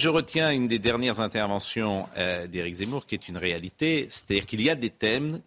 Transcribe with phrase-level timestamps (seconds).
[0.00, 4.62] Je retiens une des dernières interventions euh, d'Éric Zemmour qui est une réalité, c'est-à-dire qu'il
[4.62, 5.42] y a des thèmes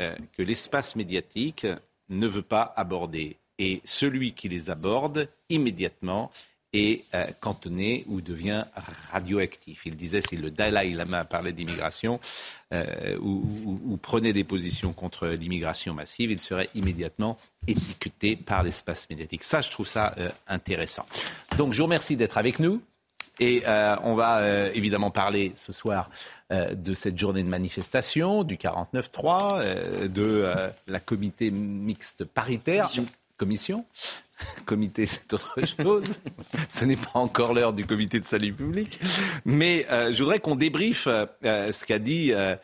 [0.00, 1.66] euh, que l'espace médiatique
[2.08, 3.36] ne veut pas aborder.
[3.58, 6.30] Et celui qui les aborde, immédiatement,
[6.72, 8.62] est euh, cantonné ou devient
[9.10, 9.82] radioactif.
[9.86, 12.20] Il disait si le Dalai Lama parlait d'immigration
[13.20, 19.42] ou, prenait des positions contre l'immigration massive, il serait immédiatement étiqueté par l'espace médiatique.
[19.42, 20.14] Ça, je trouve ça
[20.46, 21.06] intéressant.
[21.58, 22.80] Donc, je vous remercie d'être avec nous.
[23.38, 23.62] Et
[24.02, 26.10] on va évidemment parler ce soir
[26.50, 32.88] de cette journée de manifestation, du 49-3, de la comité mixte paritaire.
[33.36, 33.84] Commission
[34.64, 36.18] comité, c'est autre chose.
[36.68, 39.00] Ce n'est pas encore l'heure du comité de salut public.
[39.44, 42.56] Mais euh, je voudrais qu'on débriefe euh, ce qu'a dit euh,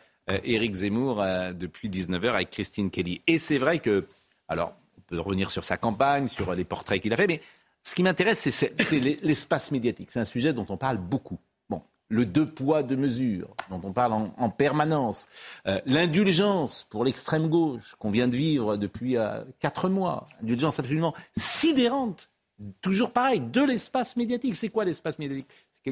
[0.43, 3.21] Éric Zemmour depuis 19h avec Christine Kelly.
[3.27, 4.05] Et c'est vrai que,
[4.47, 7.41] alors, on peut revenir sur sa campagne, sur les portraits qu'il a fait, mais
[7.83, 10.11] ce qui m'intéresse, c'est l'espace médiatique.
[10.11, 11.37] C'est un sujet dont on parle beaucoup
[12.13, 15.27] le deux poids, deux mesures, dont on parle en, permanence,
[15.67, 21.15] euh, l'indulgence pour l'extrême gauche qu'on vient de vivre depuis euh, quatre mois, indulgence absolument
[21.35, 22.29] sidérante,
[22.81, 24.55] toujours pareil, de l'espace médiatique.
[24.55, 25.47] C'est quoi l'espace médiatique?
[25.83, 25.91] C'est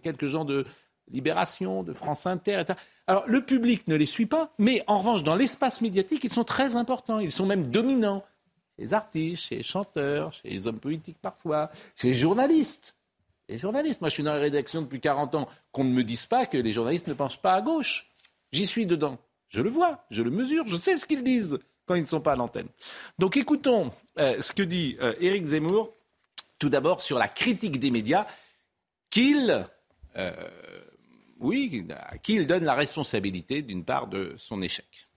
[0.00, 0.64] quelques gens de
[1.10, 2.78] Libération, de France Inter, etc.
[3.06, 6.44] Alors le public ne les suit pas, mais en revanche, dans l'espace médiatique, ils sont
[6.44, 8.24] très importants, ils sont même dominants.
[8.78, 12.94] Les artistes, chez les chanteurs, chez les hommes politiques parfois, chez les journalistes
[13.48, 14.00] les journalistes.
[14.00, 15.48] Moi, je suis dans la rédaction depuis 40 ans.
[15.72, 18.10] Qu'on ne me dise pas que les journalistes ne pensent pas à gauche.
[18.52, 19.18] J'y suis dedans.
[19.48, 22.20] Je le vois, je le mesure, je sais ce qu'ils disent quand ils ne sont
[22.20, 22.68] pas à l'antenne.
[23.18, 25.94] Donc écoutons euh, ce que dit euh, Éric Zemmour,
[26.58, 28.26] tout d'abord sur la critique des médias,
[29.08, 29.66] qu'il,
[30.16, 30.32] euh,
[31.40, 31.86] oui,
[32.22, 35.07] qu'il donne la responsabilité d'une part de son échec.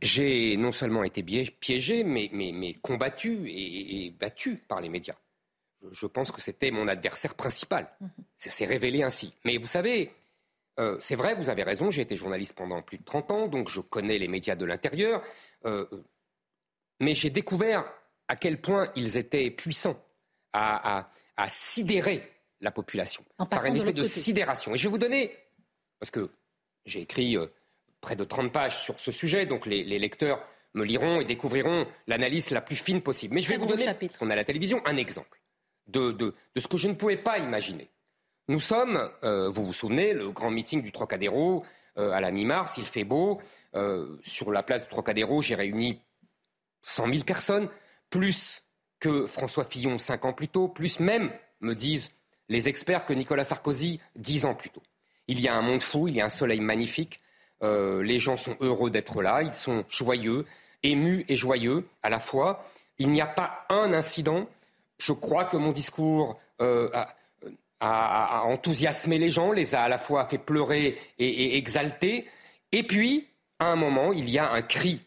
[0.00, 5.16] J'ai non seulement été piégé, mais, mais, combattu et battu par les médias
[5.92, 7.88] je pense que c'était mon adversaire principal.
[8.36, 9.34] Ça s'est révélé ainsi.
[9.44, 10.12] Mais vous savez,
[10.78, 13.68] euh, c'est vrai, vous avez raison, j'ai été journaliste pendant plus de 30 ans, donc
[13.68, 15.22] je connais les médias de l'intérieur.
[15.64, 15.86] Euh,
[17.00, 17.84] mais j'ai découvert
[18.28, 20.02] à quel point ils étaient puissants
[20.52, 21.10] à,
[21.48, 24.74] sidérer la population par un effet de, sidération.
[24.74, 25.36] Et je vais vous donner,
[26.00, 26.30] parce que
[26.84, 27.46] j'ai écrit euh,
[28.00, 30.40] près de 30 pages sur ce sujet, donc les, lecteurs
[30.74, 33.34] me liront et découvriront l'analyse la plus fine possible.
[33.34, 33.86] Mais je vais vous donner,
[34.20, 35.40] on a la télévision, un exemple
[35.88, 37.90] de, ce que je ne pouvais pas imaginer.
[38.48, 41.64] Nous sommes, euh, vous vous souvenez, le grand meeting du Trocadéro
[41.98, 43.40] euh, à la mi-mars, il fait beau.
[43.74, 46.00] Euh, sur la place du Trocadéro, j'ai réuni
[46.82, 47.68] 100 000 personnes,
[48.10, 48.62] plus
[49.00, 52.10] que François Fillon cinq ans plus tôt, plus même, me disent
[52.48, 54.82] les experts, que Nicolas Sarkozy dix ans plus tôt.
[55.26, 57.20] Il y a un monde fou, il y a un soleil magnifique.
[57.62, 60.46] Les gens sont heureux d'être là, ils sont joyeux,
[60.82, 62.64] émus et joyeux à la fois.
[62.98, 64.46] Il n'y a pas un incident
[64.98, 66.90] je crois que mon discours euh,
[67.80, 72.26] a, enthousiasmé les gens, les a à la fois fait pleurer et, exalter.
[72.72, 75.00] Et puis, à un moment, il y a un cri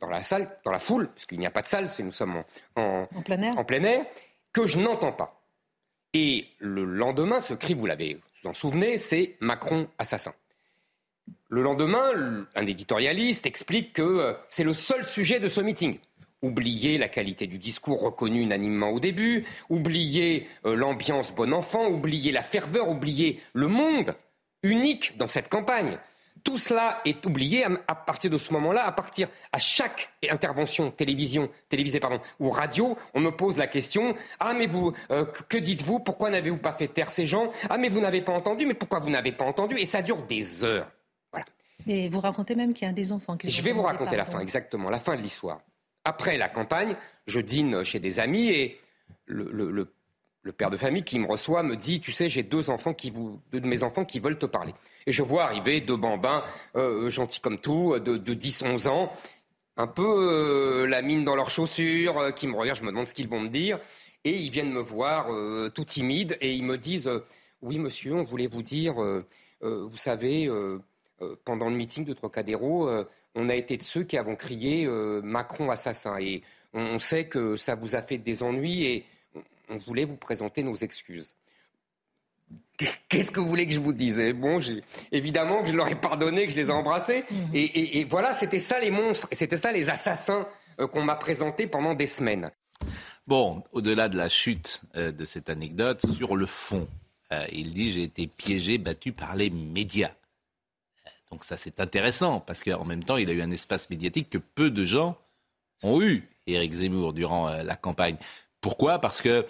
[0.00, 2.42] dans la salle, dans la foule, puisqu'il n'y a pas de salle, nous sommes
[2.76, 3.58] en, plein air.
[3.58, 4.04] en, plein air.
[4.52, 5.40] que je n'entends pas.
[6.12, 10.32] Et le lendemain, ce cri, vous l'avez, vous en souvenez, c'est Macron assassin.
[11.48, 15.98] Le lendemain, un éditorialiste explique que euh, c'est le seul sujet de ce meeting
[16.44, 22.32] oublier la qualité du discours reconnu unanimement au début, oublier euh, l'ambiance bon enfant, oublier
[22.32, 24.14] la ferveur, oublier le monde
[24.62, 25.98] unique dans cette campagne.
[26.42, 31.48] Tout cela est oublié à, partir de ce moment-là, à partir à chaque intervention télévision,
[31.70, 32.00] télévisée
[32.38, 36.00] ou radio, on me pose la question ah mais vous euh, que dites-vous?
[36.00, 37.50] Pourquoi n'avez-vous pas fait taire ces gens?
[37.70, 40.22] Ah mais vous n'avez pas entendu Mais pourquoi vous n'avez pas entendu Et ça dure
[40.26, 40.90] des heures.
[41.86, 43.48] Et vous racontez même qu'il y a des enfants qui.
[43.48, 45.60] Je vais vous raconter la fin exactement, la fin de l'histoire
[46.04, 48.80] après la campagne, je dîne chez des amis et
[49.26, 49.88] le,
[50.56, 53.40] père de famille qui me reçoit me dit, tu sais, j'ai deux enfants qui vous,
[53.50, 54.74] deux de mes enfants qui veulent te parler.
[55.06, 56.44] Et je vois arriver deux bambins,
[56.76, 59.10] euh, gentils comme tout, de, 10-11 ans,
[59.76, 63.08] un peu euh, la mine dans leurs chaussures, euh, qui me regardent, je me demande
[63.08, 63.78] ce qu'ils vont me dire.
[64.26, 65.26] Et ils viennent me voir
[65.74, 67.10] tout timides et ils me disent,
[67.60, 68.94] oui monsieur, on voulait vous dire,
[69.60, 70.50] vous savez,
[71.44, 72.88] pendant le meeting de Trocadéro,
[73.34, 76.16] on a été de ceux qui avons crié euh, Macron assassin.
[76.18, 79.04] Et on, sait que ça vous a fait des ennuis et
[79.68, 81.34] on voulait vous présenter nos excuses.
[83.08, 84.20] Qu'est-ce que vous voulez que je vous dise?
[84.34, 84.58] Bon,
[85.12, 87.24] évidemment que je leur ai pardonné, que je les ai embrassés.
[87.30, 87.50] Mhm.
[87.54, 90.48] Et, voilà, c'était ça les monstres, et c'était ça les assassins
[90.80, 92.50] euh, qu'on m'a présentés pendant des semaines.
[93.26, 96.88] Bon, au-delà de la chute euh, de cette anecdote, sur le fond,
[97.32, 100.12] euh, il dit j'ai été piégé, battu par les médias.
[101.30, 104.38] Donc ça c'est intéressant, parce qu'en même temps, il a eu un espace médiatique que
[104.38, 105.18] peu de gens
[105.82, 108.16] ont eu, Éric Zemmour, durant la campagne.
[108.60, 108.98] Pourquoi?
[108.98, 109.46] Parce que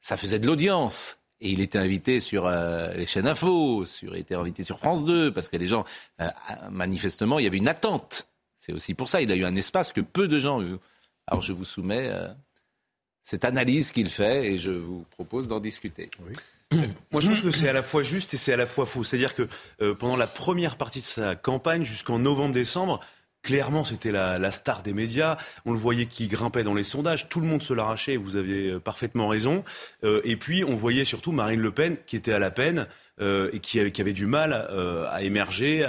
[0.00, 1.18] ça faisait de l'audience.
[1.40, 5.04] Et il était invité sur euh, les chaînes info, sur, il était invité sur France
[5.04, 5.84] 2, parce que les gens,
[6.20, 6.28] euh,
[6.70, 8.26] manifestement, il y avait une attente.
[8.58, 10.76] C'est aussi pour ça, il a eu un espace que peu de gens ont eu.
[11.28, 12.28] Alors je vous soumets euh,
[13.28, 16.10] cette analyse qu'il fait et je vous propose d'en discuter.
[16.72, 19.04] Moi, je trouve que c'est à la fois juste et c'est à la fois faux.
[19.04, 19.48] C'est-à-dire que
[19.92, 23.00] pendant la première partie de sa campagne, jusqu'en novembre-décembre,
[23.42, 25.38] Clairement, c'était la, star des médias.
[25.64, 27.28] On le voyait qui grimpait dans les sondages.
[27.28, 28.16] Tout le monde se l'arrachait.
[28.16, 29.64] Vous avez euh, parfaitement raison.
[30.02, 32.88] Euh, et puis, on voyait surtout Marine Le Pen qui était à la peine
[33.20, 34.52] euh, et qui avait, du mal
[35.10, 35.86] à émerger.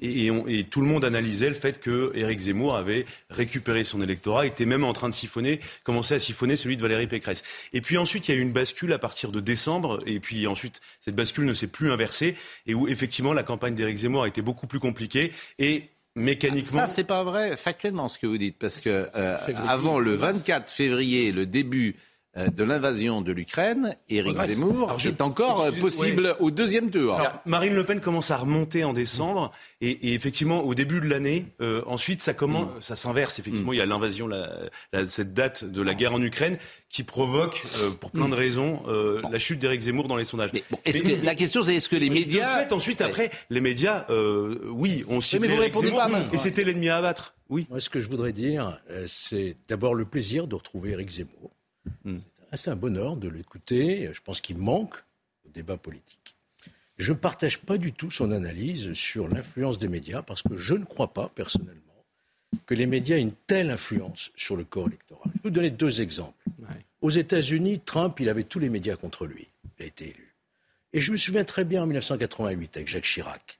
[0.00, 4.66] et, tout le monde analysait le fait que Éric Zemmour avait récupéré son électorat, était
[4.66, 7.42] même en train de siphonner, commençait à siphonner celui de Valérie Pécresse.
[7.72, 10.00] Et puis ensuite, il y a eu une bascule à partir de décembre.
[10.06, 12.36] Et puis ensuite, cette bascule ne s'est plus inversée
[12.66, 15.32] et où effectivement la campagne d'Éric Zemmour a été beaucoup plus compliquée.
[15.58, 16.80] Et mécaniquement.
[16.80, 19.36] Ça, c'est pas vrai factuellement ce que vous dites, parce que euh,
[19.66, 25.62] avant le 24 février, le début euh, de l'invasion de l'Ukraine, Éric Zemmour est encore
[25.62, 27.20] euh, possible au deuxième tour.
[27.44, 29.50] Marine Le Pen commence à remonter en décembre
[29.80, 32.82] et, effectivement au début de l'année, euh, ensuite ça commence, mm.
[32.82, 33.72] ça s'inverse effectivement.
[33.72, 33.74] Mm.
[33.74, 34.48] Il y a l'invasion, la,
[35.08, 36.56] cette date de la guerre en Ukraine
[36.88, 37.62] qui provoque,
[37.98, 38.38] pour plein de mm.
[38.38, 38.82] raisons,
[39.30, 40.50] la chute d'Éric Zemmour dans les sondages.
[40.52, 43.60] Mais est-ce que, la question c'est est-ce que les médias, en fait, ensuite après, les
[43.60, 44.06] médias,
[44.68, 47.34] oui, on ciblé mais vous répondez pas, et c'était l'ennemi à abattre.
[47.48, 47.66] Oui.
[47.68, 51.50] Moi, ce que je voudrais dire, c'est d'abord le plaisir de retrouver Éric Zemmour.
[52.04, 52.18] Hmm.
[52.54, 54.10] C'est un bonheur de l'écouter.
[54.12, 54.96] Je pense qu'il manque
[55.46, 56.34] au débat politique.
[56.98, 60.74] Je ne partage pas du tout son analyse sur l'influence des médias parce que je
[60.74, 62.04] ne crois pas, personnellement,
[62.66, 65.22] que les médias aient une telle influence sur le corps électoral.
[65.26, 66.44] Je vais vous donner deux exemples.
[67.00, 69.48] Aux États-Unis, Trump, il avait tous les médias contre lui.
[69.78, 70.34] Il a été élu.
[70.92, 73.58] Et je me souviens très bien en 1988 avec Jacques Chirac.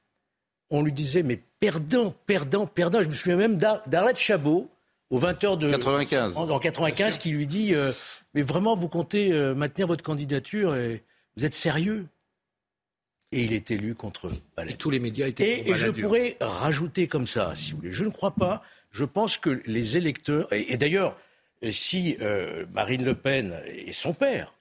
[0.69, 3.03] On lui disait, mais perdant, perdant, perdant.
[3.03, 4.69] Je me souviens même d'Arlette Chabot,
[5.11, 6.37] au 20h de 95.
[6.37, 7.93] En, 95 qui lui dit euh,
[8.35, 11.03] mais vraiment vous comptez euh, maintenir votre candidature et
[11.37, 12.07] vous êtes sérieux?
[13.33, 14.31] Et il est élu contre
[14.67, 17.93] et tous les médias étaient et, et je pourrais rajouter comme ça si vous voulez.
[17.93, 18.63] Je ne crois pas.
[18.91, 21.17] Je pense que les électeurs et, d'ailleurs
[21.71, 24.55] si euh, Marine Le Pen et son père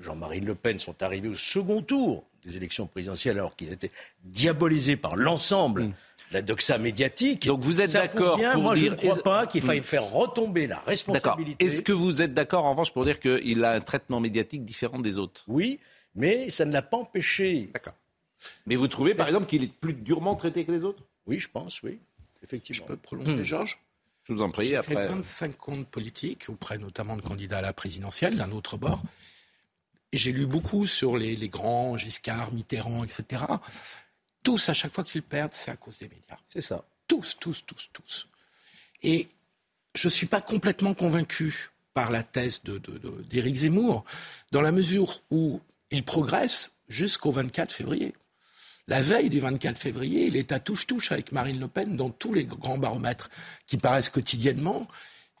[0.00, 3.92] Jean-Marie Le Pen sont arrivés au second tour des élections présidentielles alors qu'ils étaient
[4.24, 5.94] diabolisés par l'ensemble mm
[6.32, 7.46] la doxa médiatique.
[7.46, 10.78] Donc vous êtes d'accord pour Moi, je ne crois pas qu'il faille faire retomber la
[10.80, 11.64] responsabilité.
[11.64, 14.98] Est-ce que vous êtes d'accord, en revanche, pour dire qu'il a un traitement médiatique différent
[14.98, 15.44] des autres?
[15.48, 15.80] Oui,
[16.14, 17.70] mais ça ne l'a pas empêché.
[17.72, 17.94] D'accord.
[18.66, 21.04] Mais vous trouvez, par exemple, qu'il est plus durement traité que les autres?
[21.26, 22.00] Oui, je pense, oui.
[22.42, 22.84] Effectivement.
[22.86, 23.44] Je peux prolonger, hmm.
[23.44, 23.78] Georges?
[24.24, 24.66] Je vous en prie.
[24.66, 29.02] J'ai fait 25 comptes politiques, auprès notamment de candidats à la présidentielle, d'un autre bord.
[30.12, 33.44] J'ai lu beaucoup sur les, les grands, Giscard, Mitterrand, etc
[34.42, 36.38] tous, à chaque fois qu'ils perdent, c'est à cause des médias.
[36.48, 36.84] C'est ça.
[37.06, 38.28] Tous, tous, tous, tous.
[39.02, 39.28] Et
[39.94, 42.60] je ne suis pas complètement convaincu par la thèse
[43.30, 44.04] d'Éric Zemmour,
[44.50, 45.60] dans la mesure où
[45.90, 48.14] il progresse jusqu'au 24 février.
[48.88, 52.32] La veille du 24 février, il est à touche-touche avec Marine Le Pen dans tous
[52.32, 53.30] les grands baromètres
[53.66, 54.88] qui paraissent quotidiennement,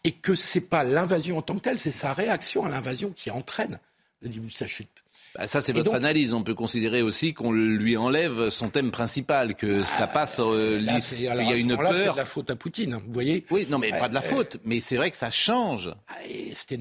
[0.04, 3.10] et que ce n'est pas l'invasion en tant que telle, c'est sa réaction à l'invasion
[3.10, 3.78] qui entraîne
[4.20, 5.01] le début de sa chute.
[5.36, 6.32] Bah, ça, c'est votre analyse.
[6.34, 10.38] On peut considérer aussi qu'on lui enlève son thème principal, que ça passe.
[10.40, 11.92] Euh, il y a une peur.
[11.92, 14.58] C'est de la faute à Poutine, vous voyez Oui, non, mais pas de la faute.
[14.64, 15.94] Mais c'est vrai que ça change.
[16.08, 16.14] Ah,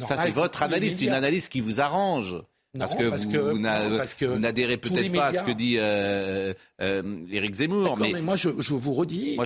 [0.08, 0.98] ça, c'est votre analyse.
[0.98, 2.36] C'est une analyse qui vous arrange.
[2.78, 7.98] parce, que vous, n'adhérez peut-être pas à ce que dit euh, euh, Éric Zemmour.
[7.98, 8.22] Mais...
[8.22, 9.38] moi, je, vous redis,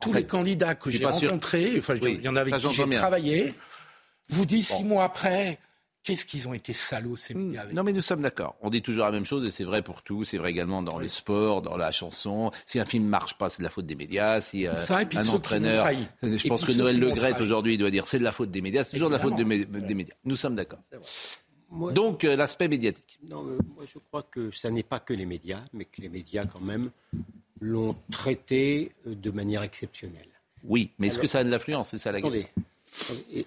[0.00, 3.54] tous les candidats que j'ai rencontrés, enfin, il y en avait qui j'ai travaillé,
[4.28, 5.58] vous disent six mois après,
[6.06, 7.48] Qu'est-ce qu'ils ont été salauds, ces hmm.
[7.48, 8.54] médias Non, mais nous sommes d'accord.
[8.60, 10.22] On dit toujours la même chose et c'est vrai pour tout.
[10.24, 12.52] C'est vrai également dans le sport, dans la chanson.
[12.64, 14.40] Si un film marche pas, c'est de la faute des médias.
[14.40, 15.88] Si euh, un entraîneur.
[16.22, 18.84] Je pense que Noël Le aujourd'hui doit dire c'est de la faute des médias.
[18.84, 20.14] C'est toujours de la faute des, médias.
[20.24, 20.78] Nous sommes d'accord.
[21.72, 23.18] Donc, euh, l'aspect médiatique.
[23.28, 26.46] Non, moi, je crois que ça n'est pas que les médias, mais que les médias,
[26.46, 26.92] quand même,
[27.60, 30.28] l'ont traité euh, de manière exceptionnelle.
[30.62, 31.88] Oui, mais est-ce que ça a de l'influence?
[31.88, 32.46] C'est ça la question.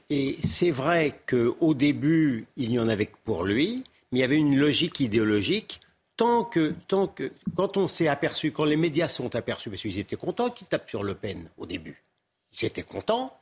[0.10, 4.38] Et, c'est vrai qu'au début, il y en avait pour lui, mais il y avait
[4.38, 5.80] une logique idéologique.
[6.18, 10.00] Tant que, tant que, quand on s'est aperçu, quand les médias sont aperçus, parce qu'ils
[10.00, 12.04] étaient contents qu'ils tapent sur Le Pen au début,
[12.52, 13.34] ils étaient contents.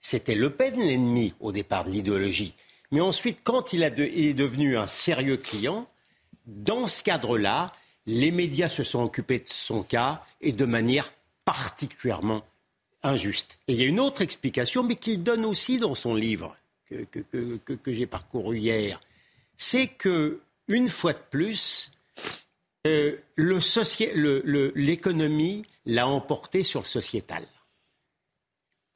[0.00, 2.54] C'était Le Pen l'ennemi au départ de l'idéologie.
[2.90, 5.86] Mais ensuite, quand il est devenu un sérieux client,
[6.46, 7.72] dans ce cadre-là,
[8.06, 11.12] les médias se sont occupés de son cas et de manière
[11.44, 12.42] particulièrement
[13.04, 13.58] injuste.
[13.68, 16.56] Et il y a une autre explication, mais qu'il donne aussi dans son livre
[16.88, 19.00] que, que, j'ai parcouru hier,
[19.56, 21.92] c'est que une fois de plus,
[22.86, 23.16] euh,
[24.74, 27.44] l'économie l'a emporté sur le sociétal.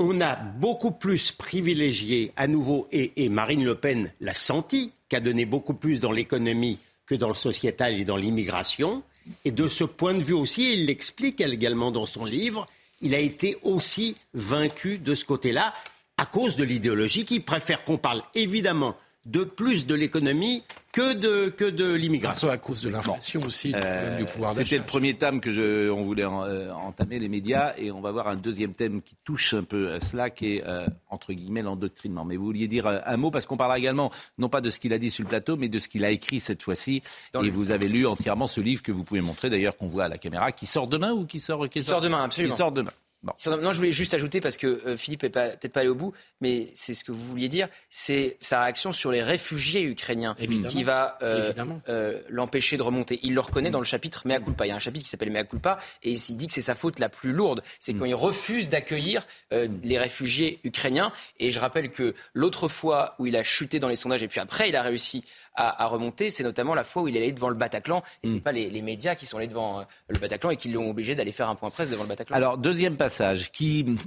[0.01, 5.45] On a beaucoup plus privilégié à nouveau, et, Marine Le Pen l'a senti, qu'a donné
[5.45, 9.03] beaucoup plus dans l'économie que dans le sociétal et dans l'immigration.
[9.45, 12.69] Et de ce point de vue aussi, il l'explique également dans son livre,
[13.01, 15.75] il a été aussi vaincu de ce côté-là
[16.17, 18.97] à cause de l'idéologie qui préfère qu'on parle évidemment
[19.29, 22.49] de plus de l'économie que de, que de l'immigration.
[22.49, 24.65] À cause de l'inflation aussi, euh, du pouvoir d'achat.
[24.65, 28.11] C'était le premier thème que je, on voulait euh, entamer, les médias, et on va
[28.11, 31.63] voir un deuxième thème qui touche un peu à cela, qui est, euh, entre guillemets,
[31.63, 32.25] l'endoctrinement.
[32.25, 34.95] Mais vous vouliez dire un mot, parce qu'on parlera également, non pas de ce qu'il
[34.95, 37.03] a dit sur le plateau, mais de ce qu'il a écrit cette fois-ci.
[37.35, 40.09] et vous avez lu entièrement ce livre que vous pouvez montrer, d'ailleurs, qu'on voit à
[40.09, 42.55] la caméra, qui sort demain ou qui sort Qui, sort, demain, absolument.
[42.55, 42.93] Qui sort demain.
[43.25, 43.33] Non,
[43.73, 46.71] je voulais juste ajouter, parce que euh, Philippe n'est peut-être pas allé au bout, mais
[46.75, 50.37] c'est ce que vous vouliez dire, c'est sa réaction sur les réfugiés ukrainiens
[50.69, 51.53] qui va euh,
[51.89, 53.19] euh, l'empêcher de remonter.
[53.25, 54.67] Il le reconnaît dans le chapitre Mea culpa.
[54.67, 56.77] Il y a un chapitre qui s'appelle Mea culpa, et il dit que c'est sa
[56.77, 57.63] faute la plus lourde.
[57.81, 57.99] C'est mm.
[57.99, 61.13] quand il refuse d'accueillir les réfugiés ukrainiens.
[61.41, 64.41] Et je rappelle que l'autre fois où il a chuté dans les sondages, et puis
[64.41, 65.25] après il a réussi
[65.59, 68.03] à, remonter, c'est notamment la fois où il est allé devant le Bataclan.
[68.23, 68.43] Et ce n'est mm.
[68.43, 71.33] pas les, médias qui sont allés devant euh, le Bataclan et qui l'ont obligé d'aller
[71.33, 72.37] faire un point presse devant le Bataclan.
[72.37, 73.99] Alors, deuxième passage qui,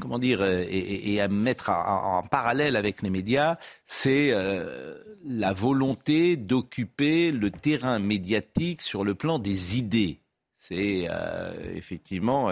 [0.00, 4.94] comment dire, est, à mettre en, parallèle avec les médias, c'est euh,
[5.24, 10.20] la volonté d'occuper le terrain médiatique sur le plan des idées.
[10.56, 12.50] C'est euh, effectivement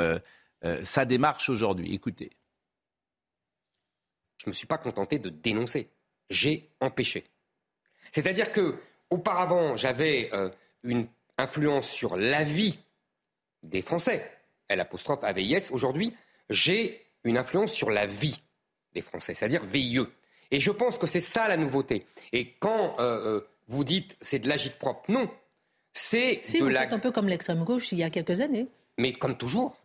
[0.85, 1.95] sa démarche aujourd'hui.
[1.95, 2.31] Écoutez.
[4.37, 5.89] Je ne me suis pas contenté de dénoncer.
[6.29, 7.25] J'ai empêché.
[8.13, 8.79] C'est-à-dire que
[9.11, 10.51] auparavant, j'avais euh,
[10.83, 11.07] une
[11.39, 12.79] influence sur la vie
[13.63, 14.31] des Français.
[14.69, 15.71] L apostrophe AVIS.
[15.73, 16.15] Aujourd'hui,
[16.49, 18.41] j'ai une influence sur la vie
[18.95, 20.07] des Français, c'est-à-dire VIE.
[20.51, 22.07] Et je pense que c'est ça la nouveauté.
[22.33, 25.31] Et quand euh, euh, vous dites c'est de l'agite propre, non.
[25.95, 26.93] C'est si, de vous la...
[26.93, 28.67] un peu comme l'extrême gauche il y a quelques années.
[28.99, 29.77] Mais comme toujours.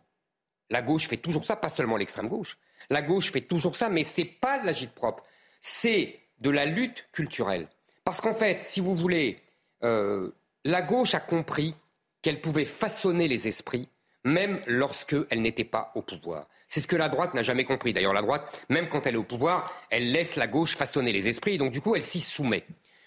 [0.70, 2.58] La gauche fait toujours ça, pas seulement l'extrême gauche.
[2.90, 5.24] La gauche fait toujours ça, mais c'est pas de l'agite propre.
[5.62, 7.68] C'est de la lutte culturelle.
[8.08, 9.38] Parce qu'en fait, si vous voulez,
[9.84, 10.30] euh,
[10.64, 11.74] la gauche a compris
[12.22, 13.86] qu'elle pouvait façonner les esprits
[14.24, 16.48] même lorsqu'elle n'était pas au pouvoir.
[16.68, 17.92] C'est ce que la droite n'a jamais compris.
[17.92, 21.28] D'ailleurs, la droite, même quand elle est au pouvoir, elle laisse la gauche façonner les
[21.28, 22.64] esprits, et donc du coup, elle s'y soumet.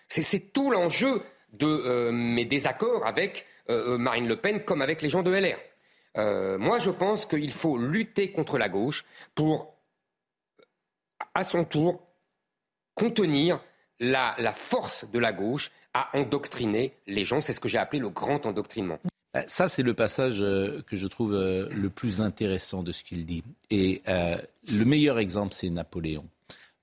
[0.08, 5.10] C'est tout l'enjeu de euh, mes désaccords avec euh, Marine Le Pen comme avec les
[5.10, 5.58] gens de LR.
[6.60, 9.03] moi, je pense qu'il faut lutter contre la gauche
[9.34, 9.74] pour,
[11.34, 12.08] à son tour,
[12.93, 13.60] contenir
[14.01, 17.39] la, force de la gauche à endoctriner les gens.
[17.39, 19.00] C'est ce que j'ai appelé le grand endoctrinement.
[19.38, 23.03] Euh, ça, c'est le passage euh, que je trouve euh, le plus intéressant de ce
[23.03, 23.43] qu'il dit.
[23.70, 26.25] Et le meilleur exemple, c'est Napoléon.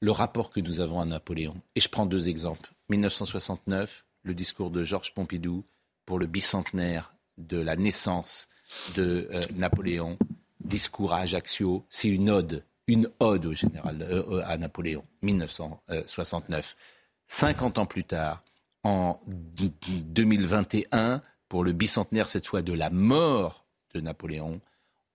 [0.01, 1.57] Le rapport que nous avons à Napoléon.
[1.75, 2.71] Et je prends deux exemples.
[2.89, 5.65] 1969, le discours de Georges Pompidou
[6.07, 8.49] pour le bicentenaire de la naissance
[8.97, 10.17] de Napoléon.
[10.61, 14.07] Discours à Ajaccio, c'est une ode, une ode au général,
[14.45, 16.77] à Napoléon, 1969.
[17.29, 18.43] 50 ans plus tard,
[18.85, 24.61] en 2021, pour le bicentenaire cette fois de la mort de Napoléon,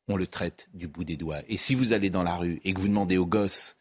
[0.07, 1.41] on le traite du bout des doigts.
[1.47, 3.77] Et si vous allez dans la rue et que vous demandez aux gosses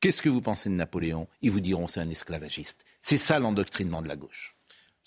[0.00, 2.84] qu'est-ce que vous pensez de Napoléon, ils vous diront c'est un esclavagiste.
[3.00, 4.57] C'est ça l'endoctrinement de la gauche.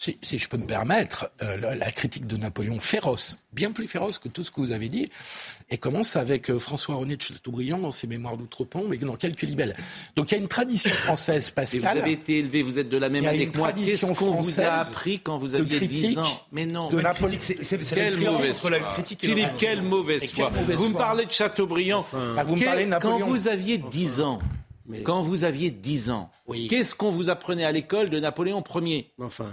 [0.01, 4.29] Si, je peux me permettre, euh, la, critique de Napoléon féroce, bien plus féroce que
[4.29, 5.11] tout ce que vous avez dit,
[5.69, 9.75] et commence avec euh, François-René de Chateaubriand dans ses Mémoires d'Outre-Pont, mais dans quelques libelles.
[10.15, 11.77] Donc il y a une tradition française, Pascal.
[11.77, 13.71] Et vous avez été élevé, vous êtes de la même année que moi.
[13.73, 16.89] Qu'est-ce qu'on vous a appris quand vous aviez 10 ans Mais non.
[16.89, 17.37] De Napoléon.
[17.39, 18.71] C'est quelle mauvaise foi.
[19.19, 20.51] Philippe, quelle mauvaise foi.
[20.67, 22.03] Vous me parlez de Chateaubriand.
[22.11, 23.19] Bah, vous me parlez de Napoléon.
[23.19, 24.39] Quand vous aviez 10 ans,
[25.03, 29.45] quand vous aviez 10 ans, qu'est-ce qu'on vous apprenait à l'école de Napoléon Ier Enfin.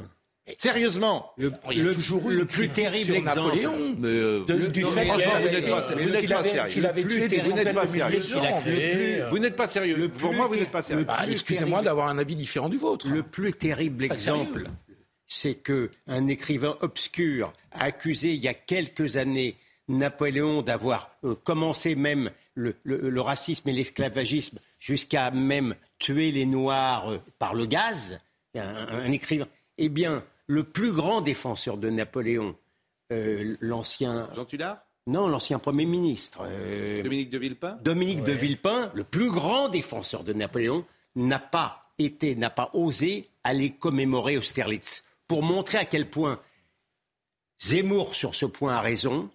[0.56, 5.16] Sérieusement, le, le, plus terrible exemple Napoléon, euh, du fait vous
[5.50, 6.68] n'êtes pas, sérieux.
[6.68, 9.30] Qu'il avait tué des centaines de milliers de gens.
[9.30, 10.08] Vous n'êtes pas sérieux.
[10.08, 11.06] Pour moi, vous n'êtes pas sérieux.
[11.30, 13.08] Excusez-moi d'avoir un avis différent du vôtre.
[13.08, 14.64] Le plus terrible exemple,
[15.26, 19.56] c'est que un écrivain obscur a accusé il y a quelques années
[19.88, 27.18] Napoléon d'avoir euh, commencé même le, racisme et l'esclavagisme jusqu'à même tuer les Noirs euh,
[27.38, 28.18] par le gaz.
[28.54, 29.46] un écrivain.
[29.78, 32.56] Eh bien, le plus grand défenseur de Napoléon,
[33.12, 34.28] euh, l'ancien.
[34.34, 34.76] Jean Tudor?
[35.06, 36.40] Non, l'ancien Premier ministre.
[36.42, 37.78] Euh, Dominique de Villepin?
[37.82, 43.28] Dominique de Villepin, le plus grand défenseur de Napoléon, n'a pas été, n'a pas osé
[43.44, 46.40] aller commémorer Austerlitz pour montrer à quel point
[47.60, 49.30] Zemmour, sur ce point, a raison.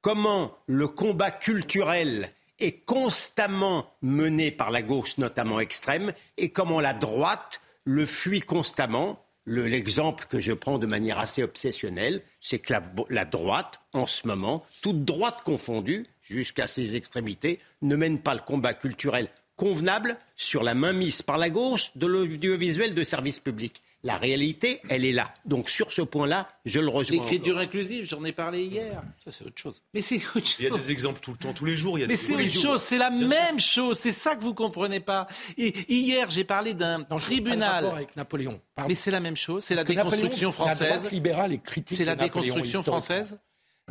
[0.00, 6.92] Comment le combat culturel est constamment mené par la gauche, notamment extrême, et comment la
[6.92, 9.24] droite le fuit constamment.
[9.50, 14.26] L'exemple que je prends de manière assez obsessionnelle, c'est que la, la, droite, en ce
[14.26, 19.28] moment, toute droite confondue, jusqu'à ses extrémités, ne mène pas le combat culturel
[19.58, 23.82] convenable sur la mainmise par la gauche de l'audiovisuel de service public.
[24.04, 25.34] La réalité, elle est là.
[25.44, 27.16] Donc sur ce point-là, je le rejoins.
[27.16, 29.02] L'écriture inclusive, j'en ai parlé hier.
[29.16, 29.82] Ça, c'est autre chose.
[29.92, 30.56] Mais c'est autre chose.
[30.60, 31.98] Il y a des exemples tout le temps, tous les jours.
[31.98, 33.98] Il y a Mais c'est autre chose, c'est la même chose.
[33.98, 35.26] C'est ça que vous comprenez pas.
[35.56, 37.86] Et hier, j'ai parlé d'un tribunal.
[37.86, 38.60] avec Napoléon.
[38.86, 39.64] Mais c'est la même chose.
[39.64, 40.80] C'est la déconstruction française.
[40.80, 41.98] La droite libérale est critique.
[41.98, 43.38] C'est la déconstruction française.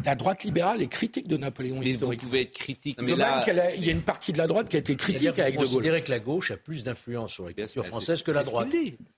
[0.06, 3.00] La droite libérale est critique de Napoléon mais Vous pouvez être critique.
[3.02, 3.44] Mais là,
[3.76, 5.68] il y a une partie de la droite qui a été critique avec De Gaulle.
[5.68, 8.74] considérer que la gauche a plus d'influence sur la culture française que la droite.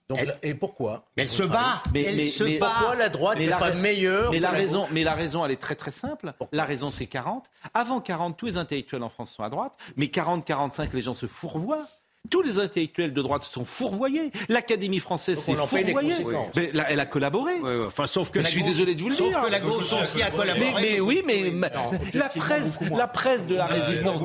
[0.07, 1.83] Donc, et pourquoi mais Elle se bat.
[1.93, 2.71] Mais, elle mais, se mais bat.
[2.75, 5.61] pourquoi la droite n'est pas meilleure mais la, raison, gauche mais la raison, elle est
[5.61, 6.33] très très simple.
[6.51, 7.45] La raison, c'est 40.
[7.75, 9.73] Avant 40, tous les intellectuels en France sont à droite.
[9.97, 11.85] Mais 40-45, les gens se fourvoient.
[12.29, 14.31] Tous les intellectuels de droite sont fourvoyés.
[14.49, 16.13] L'Académie française s'est fourvoyée.
[16.55, 17.53] Mais là, elle a collaboré.
[17.59, 17.85] Ouais, ouais.
[17.87, 19.41] Enfin, sauf que mais je suis gauche- désolé de vous le sauf dire.
[19.45, 20.71] que la gauche aussi a collaboré.
[20.75, 24.21] Mais, mais oui, mais Non, la presse, la presse de la résistance.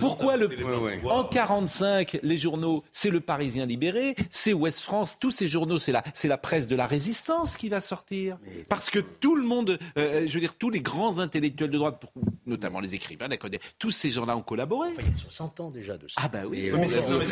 [0.00, 1.00] Pourquoi le ouais.
[1.08, 5.92] en 45 les journaux, c'est le Parisien libéré, c'est Ouest France, tous ces journaux, c'est
[5.92, 8.38] la c'est la presse de la résistance qui va sortir.
[8.68, 12.02] Parce que tout le monde, euh, je veux dire tous les grands intellectuels de droite,
[12.44, 13.28] notamment les écrivains,
[13.78, 14.90] tous ces gens-là ont collaboré.
[14.90, 16.20] Enfin, il y a 60 ans déjà de ça.
[16.24, 16.70] Ah bah oui.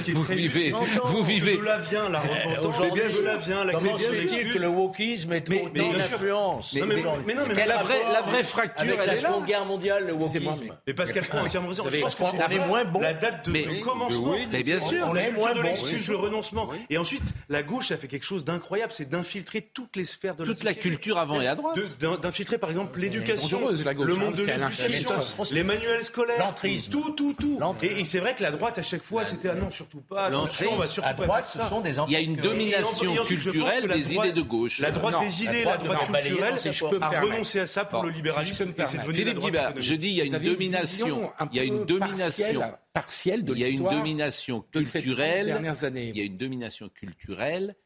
[0.04, 0.72] Qui est vous très vivez,
[1.04, 1.56] vous vivez.
[1.56, 2.66] De là vient la repentance.
[2.66, 5.80] Aujourd'hui, de là vient la comment se fait-il que le wokisme ait Mais- autant mais
[5.80, 6.10] bien sûr.
[6.10, 9.16] d'influence Non, mais- non, mais la vraie- rapport la vraie fracture, avec elle la est.
[9.16, 11.84] Seconde Guerre mondiale, le wokisme Mais Pascal prend entièrement raison.
[11.90, 13.00] Je pense que c'est est moins bon.
[13.00, 14.34] La date de commencement.
[14.52, 15.06] Mais bien sûr.
[15.08, 15.62] On est moins de bon.
[15.62, 16.68] l'excuse, le renoncement.
[16.90, 20.44] Et ensuite, la gauche a fait quelque chose d'incroyable, c'est d'infiltrer toutes les sphères de
[20.44, 21.78] Toute la culture avant et à droite.
[22.20, 25.10] D'infiltrer par exemple l'éducation, le hein, monde de l'éducation,
[25.52, 26.54] les manuels scolaires,
[26.90, 27.60] tout, tout, tout.
[27.82, 30.70] Et c'est vrai que la droite à chaque fois c'était ah non surtout pas, attention,
[30.72, 34.14] on va surtout À droite, ce sont des Il y a une domination culturelle des
[34.14, 34.80] idées de gauche.
[34.80, 38.72] La droite des idées, la droite culturelle je a renoncé à ça pour le libéralisme
[39.12, 43.44] Philippe Guibert, je dis il y a une domination, il y a une domination, partielle,
[43.44, 46.08] de il y a une l'histoire domination de ces 30 culturelle, dernières années.
[46.08, 47.76] il y a une domination culturelle.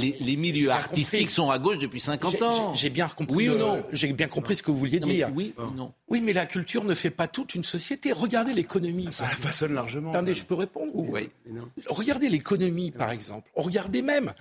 [0.00, 1.32] Les, les milieux artistiques compris.
[1.34, 2.74] sont à gauche depuis 50 J'ai- ans.
[2.74, 3.36] j'ai- bien compris.
[3.36, 5.30] Oui ou non J'ai bien compris ce que vous vouliez Non, mais dire.
[5.34, 8.12] oui ou non Oui, mais la culture ne fait pas toute une société.
[8.12, 9.08] Regardez l'économie.
[9.10, 10.10] Ça la façonne largement.
[10.12, 11.28] Attendez, je peux répondre ou- Oui.
[11.88, 13.50] Regardez l'économie, par exemple.
[13.54, 14.32] Regardez même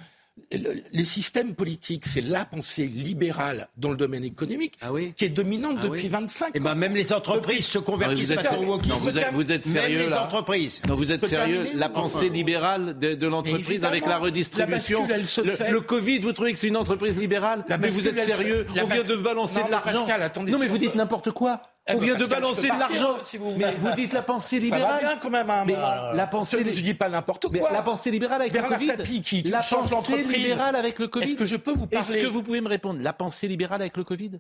[0.52, 2.06] les systèmes politiques.
[2.06, 6.04] C'est la pensée libérale dans le domaine économique Ah oui qui est dominante Ah depuis
[6.04, 6.08] oui.
[6.10, 6.52] 25 ans.
[6.54, 8.96] Et ben même les entreprises se convertissent vous êtes, au wokisme.
[9.00, 10.82] vous êtes, vous êtes Même sérieux les là entreprises.
[10.88, 15.02] Non, vous êtes sérieux La pensée enfin, libérale de, de l'entreprise avec la redistribution.
[15.02, 15.72] la bascule, elle se le, fait.
[15.72, 18.68] le Covid, vous trouvez que c'est une entreprise libérale La Mais vous êtes se- sérieux
[18.82, 20.00] On vient de balancer Non, de l'argent.
[20.02, 21.62] Pascal, attendez, non, mais vous dites n'importe quoi.
[21.94, 23.18] On vient de balancer de l'argent.
[23.24, 23.66] si vous voulez.
[23.66, 24.94] Mais vous dites la pensée Ça libérale.
[24.96, 27.72] va bien quand même un Mais la pensée, Je dis pas n'importe quoi.
[27.72, 28.98] la pensée libérale avec Bernard le Covid.
[28.98, 30.38] Tapie qui la change pensée l'entreprise.
[30.44, 31.26] libérale avec le Covid.
[31.28, 33.00] Est-ce que je peux vous Est-ce parler que vous pouvez me répondre?
[33.02, 34.40] La pensée libérale avec le Covid?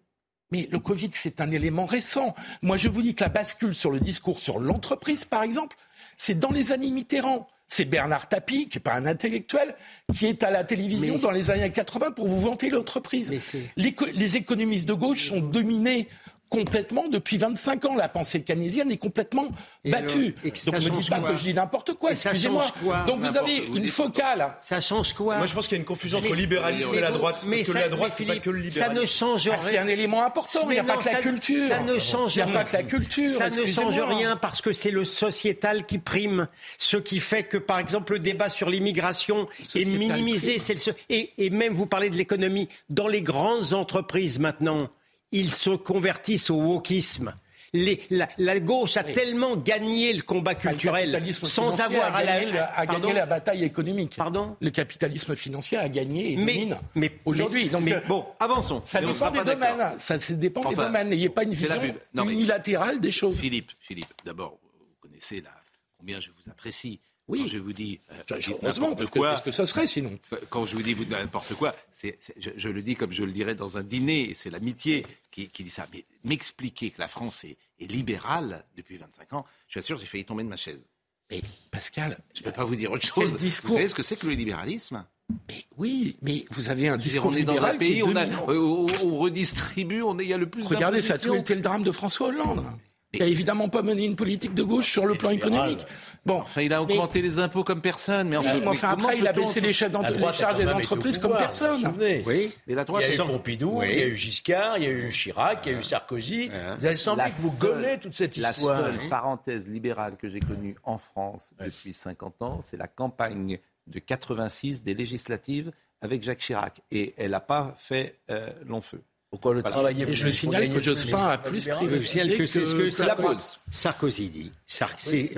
[0.51, 2.33] Mais le Covid, c'est un élément récent.
[2.62, 5.75] Moi, je vous dis que la bascule sur le discours sur l'entreprise, par exemple,
[6.15, 7.47] c'est dans les années Mitterrand.
[7.69, 9.75] C'est Bernard Tapie, qui n'est pas un intellectuel,
[10.17, 13.29] qui est à la télévision Mais- dans les années 80 pour vous vanter l'entreprise.
[13.75, 16.07] Les économistes de gauche sont dominés
[16.49, 17.95] complètement depuis 25 ans.
[17.95, 19.47] La pensée keynésienne est complètement
[19.86, 20.36] Et battue.
[20.53, 22.65] ça Donc ne me dites pas que je dis n'importe quoi, excusez-moi.
[23.07, 24.55] Donc vous avez une focale.
[24.62, 26.97] Ça change quoi Moi je pense qu'il y a une confusion entre Mais- libéralisme mais
[26.97, 27.43] et la droite.
[27.47, 29.17] mais Parce que ça- la droite c'est pas Philippe, que le Ça ne libéralisme.
[29.19, 29.81] change Ah, c'est rien.
[29.83, 31.67] un élément important, il n'y a pas que la ça- culture.
[31.67, 32.53] Ça ne change Il n'y a rien.
[32.55, 33.29] pas que la culture.
[33.29, 36.47] Ça ne change rien parce que c'est le sociétal qui prime.
[36.77, 40.60] Ce qui fait que, par exemple, le débat sur l'immigration est minimisé.
[40.60, 42.67] C'est le et même, vous parlez de l'économie.
[42.89, 44.89] Dans les grandes entreprises maintenant,
[45.32, 47.34] ils se convertissent au wokisme.
[47.74, 49.13] Les- la, la gauche a Oui.
[49.13, 53.02] tellement gagné le combat Enfin, culturel le sans avoir à la, gagné, la- a Pardon
[53.02, 54.16] gagné la bataille économique.
[54.16, 57.66] Pardon Le capitalisme financier a gagné et Mais- domine mais- aujourd'hui.
[57.66, 58.82] mais- Donc, mais- euh, Bon, avançons.
[58.86, 60.00] ça dépend des domaines.
[60.00, 61.10] Ça, ça dépend des domaines.
[61.10, 61.76] N'ayez pas une vision.
[62.13, 63.38] Non, unilatérale des choses.
[63.38, 65.52] Philippe, Philippe, d'abord, vous connaissez la,
[66.00, 67.02] combien je vous apprécie.
[67.28, 67.42] Oui.
[67.42, 70.18] Quand je vous dis euh, Heureusement, parce que, quoi, parce que ça serait sinon.
[70.50, 72.10] quand je vous dis vous n'importe quoi, je,
[72.56, 75.63] je le dis comme je le dirais dans un dîner, et c'est l'amitié qui, qui
[75.63, 75.88] dit ça.
[75.94, 80.06] Mais m'expliquer que la France est, est libérale depuis 25 ans, je suis sûr, j'ai
[80.06, 80.88] failli tomber de ma chaise.
[81.30, 83.36] Mais Pascal, Je ne peux pas vous dire autre Quel chose.
[83.38, 85.06] discours Vous savez ce que c'est que le libéralisme?
[85.50, 88.28] Mais oui, mais vous avez un discours On est dans un pays, est on, a-
[88.48, 91.60] on- redistribue, on est- il y a le plus Regardez, ça a tout été le
[91.60, 92.66] drame de François Hollande.
[93.13, 95.86] Il n'a évidemment pas mené une politique de gauche sur le plan économique.
[96.26, 98.28] Bon, enfin, il a augmenté les impôts comme personne.
[98.30, 101.93] Mais, enfin, après, il a baissé les, chefs les charges des entreprises comme personne.
[102.26, 102.54] Oui.
[102.67, 104.88] Mais la droite, il y a eu Pompidou, il y a eu Giscard, il y
[104.88, 106.50] a eu Chirac, il y a eu Sarkozy.
[106.80, 108.82] Vous avez semblé que vous gommez toute cette histoire.
[108.82, 113.60] La seule parenthèse libérale que j'ai connue en France depuis 50 ans, c'est la campagne
[113.88, 116.82] de 86 des législatives avec Jacques Chirac.
[116.91, 119.02] Et elle n'a pas fait euh, long feu.
[119.38, 122.89] Pourquoi le travailler Et je signale que Jospin a plus privilégié que, c'est ce que
[122.89, 124.52] Sarkozy, Sarkozy dit.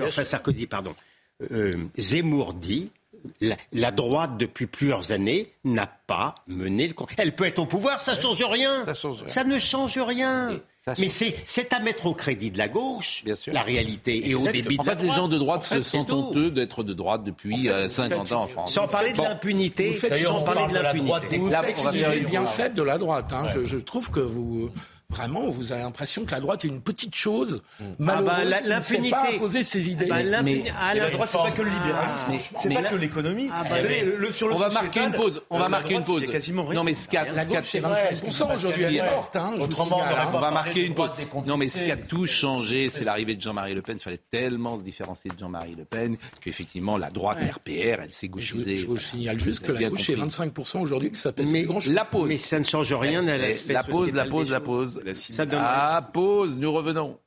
[0.02, 0.94] enfin Sarkozy, pardon.
[1.52, 2.90] Euh, Zemmour dit
[3.72, 6.94] la, droite, depuis plusieurs années, n'a pas mené le...
[7.18, 8.86] Elle peut être au pouvoir, ça ne change rien.
[8.86, 9.28] Ça, change rien.
[9.28, 10.60] ça ne change rien.
[10.98, 13.52] Mais c'est à mettre au crédit de la gauche, Bien sûr.
[13.52, 16.50] la réalité, et au débit de En fait, les gens de droite se sentent honteux
[16.50, 18.72] d'être de droite depuis 50 euh, ans en France.
[18.72, 21.38] Sans parler de l'impunité, sans parler de l'impunité.
[21.38, 23.32] Vous faites bien fait de la droite.
[23.32, 23.46] Hein.
[23.48, 24.70] Je, je trouve que vous
[25.10, 27.84] Vraiment, vous avez l'impression que la droite est une petite chose mm.
[27.98, 30.08] malheureuse ah bah, qui ne sait pas imposer ses idées.
[30.10, 32.94] Ah bah, mais, à la droite, c'est pas que le libéralisme, ah, c'est pas que
[32.94, 33.50] l'économie.
[33.52, 33.76] Ah, bah,
[34.52, 35.42] on va marquer une pause.
[35.50, 36.26] On va marquer une pause.
[36.72, 37.26] Non, mais ce qui a,
[37.62, 39.36] c'est 25% aujourd'hui, elle est morte.
[39.36, 41.10] Hein, Autrement, on va marquer une pause.
[41.46, 43.96] Non, mais ce qui a tout changé, c'est l'arrivée de Jean-Marie Le Pen.
[43.98, 48.28] Il fallait tellement se différencier de Jean-Marie Le Pen qu'effectivement, la droite RPR, elle s'est
[48.28, 48.76] gauchisée.
[48.76, 52.28] Je signale juste que la gauche est 25% aujourd'hui, que ça pèse grand La pause.
[52.28, 54.99] Mais ça ne change rien à la pause, la pause, la pause.
[55.52, 57.18] Ah, pause, nous revenons.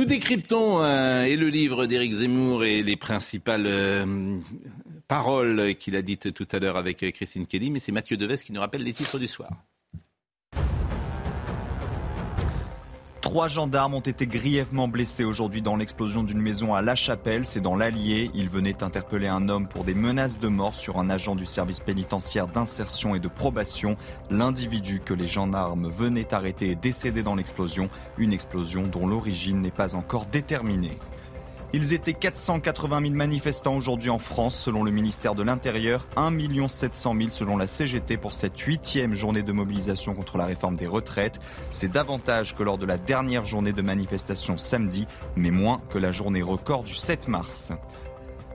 [0.00, 4.38] Nous décryptons euh, et le livre d'Éric Zemmour et les principales euh,
[5.08, 8.42] paroles qu'il a dites tout à l'heure avec euh, Christine Kelly, mais c'est Mathieu Deves
[8.42, 9.50] qui nous rappelle les titres du soir.
[13.30, 17.60] Trois gendarmes ont été grièvement blessés aujourd'hui dans l'explosion d'une maison à La Chapelle, c'est
[17.60, 18.28] dans l'Allier.
[18.34, 21.78] Ils venaient interpeller un homme pour des menaces de mort sur un agent du service
[21.78, 23.96] pénitentiaire d'insertion et de probation.
[24.32, 27.88] L'individu que les gendarmes venaient arrêter est décédé dans l'explosion,
[28.18, 30.98] une explosion dont l'origine n'est pas encore déterminée.
[31.72, 37.14] Ils étaient 480 000 manifestants aujourd'hui en France, selon le ministère de l'Intérieur, 1 700
[37.16, 41.38] 000 selon la CGT pour cette huitième journée de mobilisation contre la réforme des retraites.
[41.70, 45.06] C'est davantage que lors de la dernière journée de manifestation samedi,
[45.36, 47.70] mais moins que la journée record du 7 mars.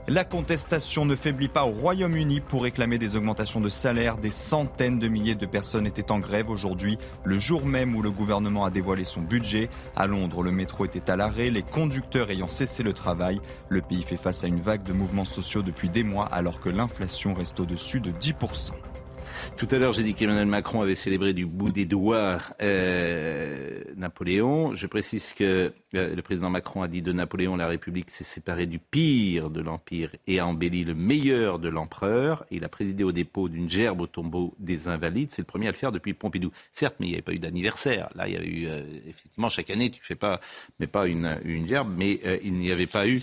[0.08, 4.18] La contestation ne faiblit pas au Royaume-Uni pour réclamer des augmentations de salaire.
[4.18, 8.12] Des centaines de milliers de personnes étaient en grève aujourd'hui, le jour même où le
[8.12, 9.68] gouvernement a dévoilé son budget.
[9.96, 13.40] À Londres, le métro était à l'arrêt, les conducteurs ayant cessé le travail.
[13.68, 16.68] Le pays fait face à une vague de mouvements sociaux depuis des mois alors que
[16.68, 18.74] l'inflation reste au-dessus de 10%.
[19.56, 24.74] Tout à l'heure, j'ai dit qu'Emmanuel Macron avait célébré du bout des doigts euh, Napoléon.
[24.74, 28.66] Je précise que euh, le président Macron a dit de Napoléon, la République s'est séparée
[28.66, 32.44] du pire de l'Empire et a embelli le meilleur de l'empereur.
[32.50, 35.30] Il a présidé au dépôt d'une gerbe au tombeau des Invalides.
[35.30, 36.50] C'est le premier à le faire depuis Pompidou.
[36.72, 38.08] Certes, mais il n'y avait pas eu d'anniversaire.
[38.14, 40.40] Là, il y a eu, euh, effectivement, chaque année, tu fais pas,
[40.80, 43.20] mais pas une, une gerbe, mais il n'y avait pas eu euh,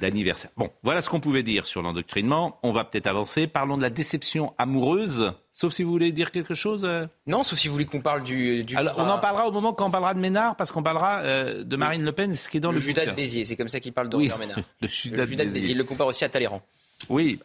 [0.00, 0.50] d'anniversaire.
[0.56, 2.58] Bon, voilà ce qu'on pouvait dire sur l'endoctrinement.
[2.62, 3.46] On va peut-être avancer.
[3.46, 5.32] Parlons de la déception amoureuse.
[5.54, 6.82] Sauf si vous voulez dire quelque chose.
[6.84, 7.06] Euh.
[7.26, 8.64] Non, sauf si vous voulez qu'on parle du.
[8.74, 11.62] Alors, on en parlera au moment quand on parlera de Ménard, parce qu'on parlera euh,
[11.62, 12.78] de Marine Le Pen, ce qui est dans le.
[12.78, 14.58] Le Judas de Béziers, c'est comme ça qu'il parle de oui, Ménard.
[14.80, 15.72] le Judas, de Béziers.
[15.72, 16.62] Il le compare aussi à Talleyrand.
[17.08, 17.38] Oui.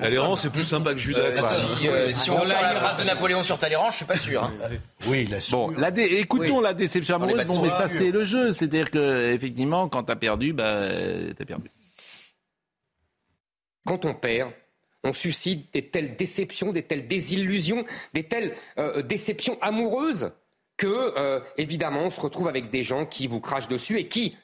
[0.00, 1.20] Talleyrand, c'est plus sympa que Judas.
[1.20, 4.44] Euh, si, on parle la phrase de Napoléon sur Talleyrand, je suis pas sûr.
[4.44, 4.52] Hein.
[5.06, 7.44] Oui, la Bon, la écoutons la déception amoureuse.
[7.44, 8.52] Bon, mais ça, c'est le jeu.
[8.52, 10.88] C'est-à-dire que, effectivement, quand t'as perdu, bah,
[11.36, 11.70] t'as perdu.
[13.86, 14.50] Quand on perd,
[15.04, 20.30] on suscite des telles déceptions, des telles désillusions, des telles euh, déceptions amoureuses
[20.76, 24.36] que, euh, évidemment, on se retrouve avec des gens qui vous crachent dessus et qui,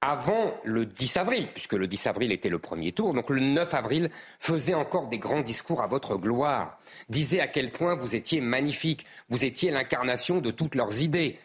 [0.00, 3.74] avant le 10 avril, puisque le 10 avril était le premier tour, donc le 9
[3.74, 8.40] avril, faisait encore des grands discours à votre gloire, disait à quel point vous étiez
[8.40, 11.38] magnifique, vous étiez l'incarnation de toutes leurs idées.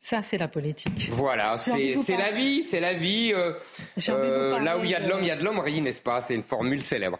[0.00, 1.08] Ça, c'est la politique.
[1.10, 3.32] Voilà, c'est la vie, c'est la vie.
[3.34, 3.54] Euh,
[4.08, 6.20] euh, là où il y a de l'homme, il y a de l'hommerie, n'est-ce pas?
[6.20, 7.18] C'est une formule célèbre.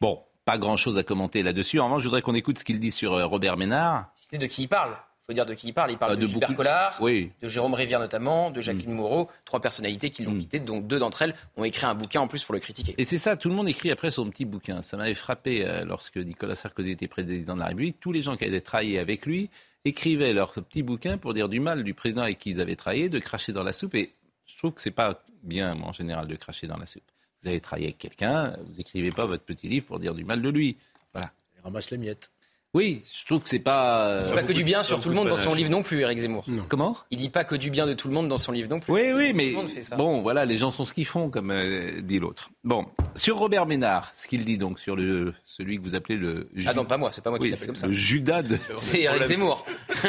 [0.00, 1.80] Bon, pas grand-chose à commenter là-dessus.
[1.80, 4.12] En revanche, je voudrais qu'on écoute ce qu'il dit sur euh, Robert Ménard.
[4.14, 4.96] C'est de qui il parle
[5.30, 5.92] faut dire de qui il parle.
[5.92, 8.96] Il parle de, de Gilbert Collard, de Jérôme Rivière notamment, de Jacqueline mm.
[8.96, 10.40] Moreau, trois personnalités qui l'ont mm.
[10.40, 12.94] quitté, donc deux d'entre elles ont écrit un bouquin en plus pour le critiquer.
[12.98, 14.82] Et c'est ça, tout le monde écrit après son petit bouquin.
[14.82, 18.00] Ça m'avait frappé euh, lorsque Nicolas Sarkozy était président de la République.
[18.00, 19.50] Tous les gens qui avaient travaillé avec lui
[19.84, 23.08] écrivaient leur petit bouquin pour dire du mal du président avec qui ils avaient travaillé,
[23.08, 23.94] de cracher dans la soupe.
[23.94, 24.12] Et
[24.46, 27.04] je trouve que c'est pas bien, en général, de cracher dans la soupe.
[27.42, 30.42] Vous avez travaillé avec quelqu'un, vous écrivez pas votre petit livre pour dire du mal
[30.42, 30.76] de lui.
[31.14, 31.30] Voilà.
[31.56, 32.30] Il ramasse les miettes.
[32.72, 34.06] Oui, je trouve que c'est pas.
[34.06, 36.18] Euh, pas que du bien sur tout le monde dans son livre non plus, Eric
[36.18, 36.44] Zemmour.
[36.68, 36.96] Comment?
[37.10, 38.92] Il dit pas que du bien de tout le monde dans son livre non plus.
[38.92, 39.54] Oui, oui, mais
[39.96, 42.50] bon, voilà, les gens sont ce qu'ils font, comme euh, dit l'autre.
[42.62, 46.48] Bon, sur Robert Ménard, ce qu'il dit donc sur le celui que vous appelez le.
[46.64, 47.88] Ah non, pas moi, c'est pas moi qui l'appelle comme ça.
[47.88, 48.56] Le Judas de.
[48.76, 49.66] C'est Eric Zemmour.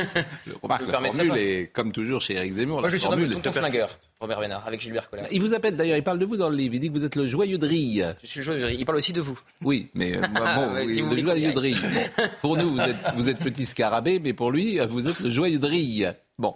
[0.45, 2.82] le, remarque, la formule est comme toujours chez Eric Zemmour.
[2.82, 5.24] Moi, je suis le tonton flingueur, Robert Ménard, avec Gilbert Collin.
[5.32, 6.76] Il vous appelle d'ailleurs, il parle de vous dans le livre.
[6.76, 8.13] Il dit que vous êtes le joyeux de rire.
[8.21, 8.80] Je suis le joyeux de rire.
[8.80, 9.39] Il parle aussi de vous.
[9.63, 10.21] Oui, mais euh,
[10.56, 10.74] bon,
[11.10, 11.82] le joyeux de rire.
[12.52, 15.58] Pour nous, vous êtes vous êtes petit scarabée, mais pour lui, vous êtes le joyeux
[15.58, 16.16] de rire.
[16.38, 16.54] Bon,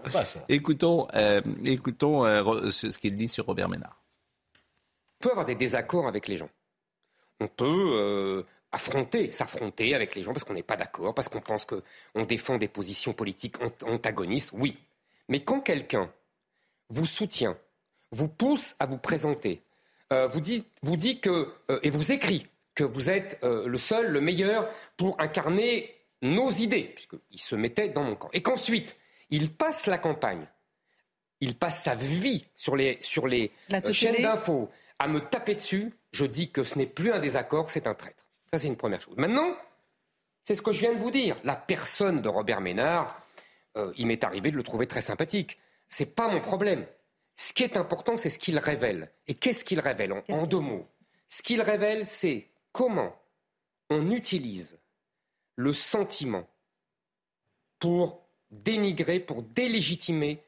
[0.49, 4.03] écoutons, euh, écoutons euh, ce qu'il dit sur Robert Ménard.
[5.21, 6.49] On peut avoir des désaccords avec les gens.
[7.39, 11.39] On peut euh, affronter, s'affronter avec les gens parce qu'on n'est pas d'accord, parce qu'on
[11.39, 13.55] pense qu'on défend des positions politiques
[13.85, 14.77] antagonistes, oui.
[15.29, 16.11] Mais quand quelqu'un
[16.89, 17.55] vous soutient,
[18.11, 19.61] vous pousse à vous présenter,
[20.11, 21.53] vous, dit, vous dit que,
[21.83, 27.39] et vous écrit que vous êtes le seul, le meilleur pour incarner nos idées, puisqu'il
[27.39, 28.29] se mettait dans mon camp.
[28.33, 28.97] Et qu'ensuite,
[29.29, 30.47] il passe la campagne,
[31.39, 35.93] il passe sa vie sur les, sur les euh, chaînes d'infos à me taper dessus,
[36.11, 38.25] je dis que ce n'est plus un désaccord, c'est un traître.
[38.51, 39.15] Ça, c'est une première chose.
[39.17, 39.55] Maintenant,
[40.43, 41.35] c'est ce que je viens de vous dire.
[41.43, 43.21] La personne de Robert Ménard,
[43.75, 45.57] euh, il m'est arrivé de le trouver très sympathique.
[45.89, 46.85] C'est pas mon problème.
[47.35, 49.11] Ce qui est important, c'est ce qu'il révèle.
[49.27, 50.13] Et qu'est-ce qu'il révèle?
[50.29, 50.87] En deux mots
[51.27, 53.15] Ce qu'il révèle, c'est comment
[53.89, 54.77] on utilise
[55.55, 56.45] le sentiment
[57.79, 58.19] pour
[58.51, 60.41] dénigrer, pour délégitimer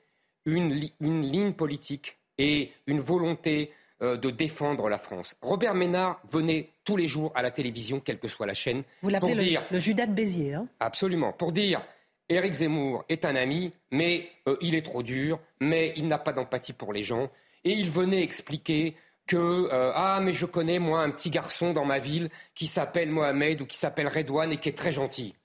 [0.45, 5.37] une, ligne politique et une volonté euh, de défendre la France.
[5.41, 8.83] Robert Ménard venait tous les jours à la télévision, quelle que soit la chaîne.
[9.01, 10.55] Vous l'appelez le, dire, le Judas de Béziers.
[10.55, 11.31] Hein absolument.
[11.31, 11.81] Pour dire
[12.27, 16.33] Éric Zemmour est un ami, mais euh, il est trop dur, mais il n'a pas
[16.33, 17.29] d'empathie pour les gens.
[17.63, 18.95] Et il venait expliquer
[19.27, 23.11] que euh, ah mais je connais moi un petit garçon dans ma ville qui s'appelle
[23.11, 25.35] Mohamed ou qui s'appelle Redouane et qui est très gentil.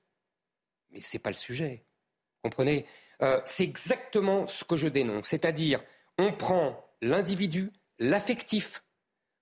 [0.90, 1.84] Mais c'est pas le sujet.
[2.42, 2.86] Comprenez?
[3.22, 5.82] Euh, C'est exactement ce que je dénonce, c'est-à-dire
[6.18, 8.82] on prend l'individu, l'affectif,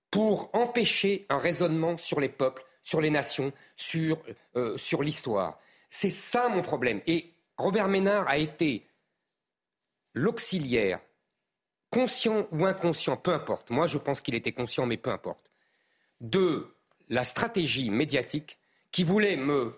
[0.09, 4.21] pour empêcher un raisonnement sur les peuples, sur les nations, sur,
[4.55, 5.59] euh, sur l'histoire.
[5.89, 7.01] C'est ça mon problème.
[7.07, 8.87] Et Robert Ménard a été
[10.13, 10.99] l'auxiliaire
[11.91, 15.51] conscient ou inconscient, peu importe, moi je pense qu'il était conscient, mais peu importe,
[16.21, 16.73] de
[17.09, 18.57] la stratégie médiatique
[18.91, 19.73] qui voulait me,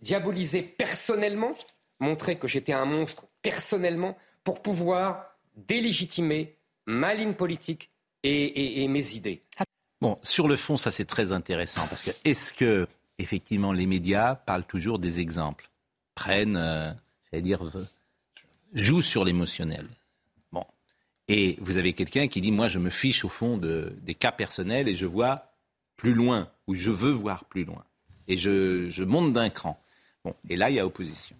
[0.00, 1.56] diaboliser personnellement,
[1.98, 7.90] montrer que j'étais un monstre personnellement, pour pouvoir délégitimer ma ligne politique
[8.22, 9.42] et, mes idées.
[10.00, 12.86] Bon, sur le fond, ça c'est très intéressant, parce que est-ce que,
[13.18, 15.68] effectivement, les médias parlent toujours des exemples,
[16.14, 16.90] prennent, euh,
[17.30, 17.86] c'est-à-dire, euh,
[18.72, 19.88] jouent sur l'émotionnel?
[21.28, 24.32] Et vous avez quelqu'un qui dit, moi, je me fiche au fond de, des cas
[24.32, 25.52] personnels et je vois
[25.96, 27.84] plus loin, ou je veux voir plus loin.
[28.28, 29.80] Et je, monte d'un cran.
[30.24, 31.36] Bon, et là, il y a opposition.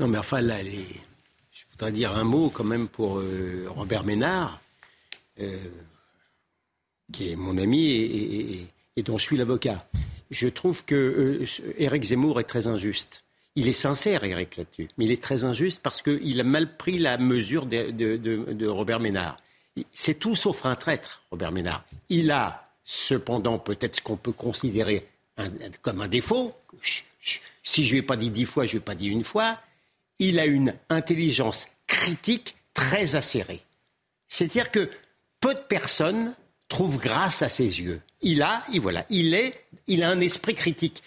[0.00, 4.60] Non, mais enfin, là, je voudrais dire un mot quand même pour euh, Robert Ménard,
[5.40, 5.58] euh,
[7.12, 7.90] qui est mon ami
[8.96, 9.86] et, dont je suis l'avocat.
[10.30, 11.44] Je trouve que
[11.78, 13.24] euh, Zemmour est très injuste.
[13.54, 16.98] Il est sincère, Eric, là-dessus, mais il est très injuste parce qu'il a mal pris
[16.98, 19.36] la mesure de, Robert Ménard.
[19.92, 21.84] C'est tout sauf un traître, Robert Ménard.
[22.08, 25.06] Il a cependant peut-être ce qu'on peut considérer
[25.82, 26.54] comme un défaut.
[27.62, 29.08] Si je ne lui ai pas dit dix fois, je ne lui ai pas dit
[29.08, 29.58] une fois.
[30.18, 33.60] Il a une intelligence critique très acérée.
[34.28, 34.90] C'est-à-dire que
[35.40, 36.34] peu de personnes
[36.68, 38.00] trouvent grâce à ses yeux.
[38.22, 41.02] Il a, et voilà, il est, il a un esprit critique.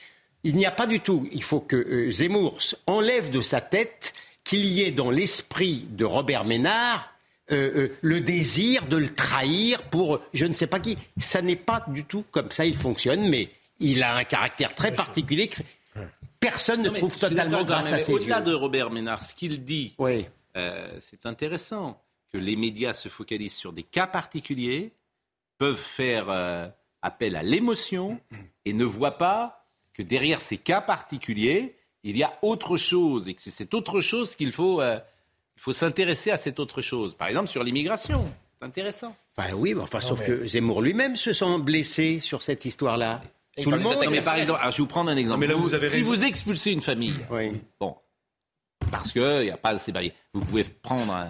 [0.45, 1.27] Il n'y a pas du tout.
[1.31, 6.05] Il faut que euh, Zemmour enlève de sa tête qu'il y ait dans l'esprit de
[6.05, 7.12] Robert Ménard
[7.51, 10.99] euh, euh, le désir de le trahir pour je ne sais pas qui.
[11.17, 14.93] Ça n'est pas du tout comme ça il fonctionne, mais il a un caractère très
[14.93, 15.49] particulier.
[16.39, 18.19] Personne ne trouve totalement grâce à ses yeux.
[18.19, 19.95] Au-delà de Robert Ménard, ce qu'il dit,
[20.99, 21.99] c'est intéressant
[22.31, 24.91] que les médias se focalisent sur des cas particuliers,
[25.58, 28.19] peuvent faire appel à l'émotion
[28.63, 29.64] et ne voient pas
[29.95, 34.01] que derrière ces cas particuliers, il y a autre chose et que c'est cette autre
[34.01, 34.99] chose qu'il faut, euh,
[35.55, 37.15] il faut s'intéresser à cette autre chose.
[37.15, 38.29] Par exemple, sur l'immigration.
[38.43, 39.15] C'est intéressant.
[39.36, 43.21] Enfin, oui, enfin, sauf que Zemmour lui-même se sent blessé sur cette histoire-là.
[43.62, 43.97] Tout le monde.
[44.12, 45.47] mais par exemple, je vais vous prendre un exemple.
[45.89, 47.15] si vous expulsez une famille,
[47.79, 47.95] bon,
[48.91, 51.27] parce qu'il n'y a pas assez barrières, vous pouvez prendre un,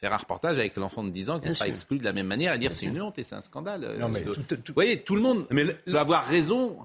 [0.00, 2.52] faire un reportage avec l'enfant de 10 ans qui sera exclu de la même manière
[2.54, 3.96] et dire c'est une honte et c'est un scandale.
[3.98, 6.76] Non, mais tout, Vous voyez, tout le monde mais doit avoir raison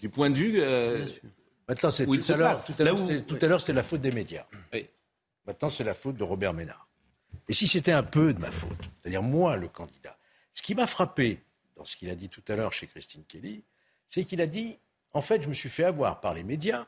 [0.00, 0.60] du point de vue.
[0.60, 1.06] Euh,
[1.68, 2.36] Maintenant, c'est tout, à
[3.46, 4.44] l'heure, c'est la faute des médias.
[5.46, 6.88] Maintenant, c'est la faute de Robert Ménard.
[7.48, 10.18] Et si c'était un peu de ma faute, c'est-à-dire moi, le candidat,
[10.52, 11.38] ce qui m'a frappé
[11.76, 13.62] dans ce qu'il a dit tout à l'heure chez Christine Kelly,
[14.08, 14.78] c'est qu'il a dit,
[15.12, 16.86] en fait, je me suis fait avoir par les médias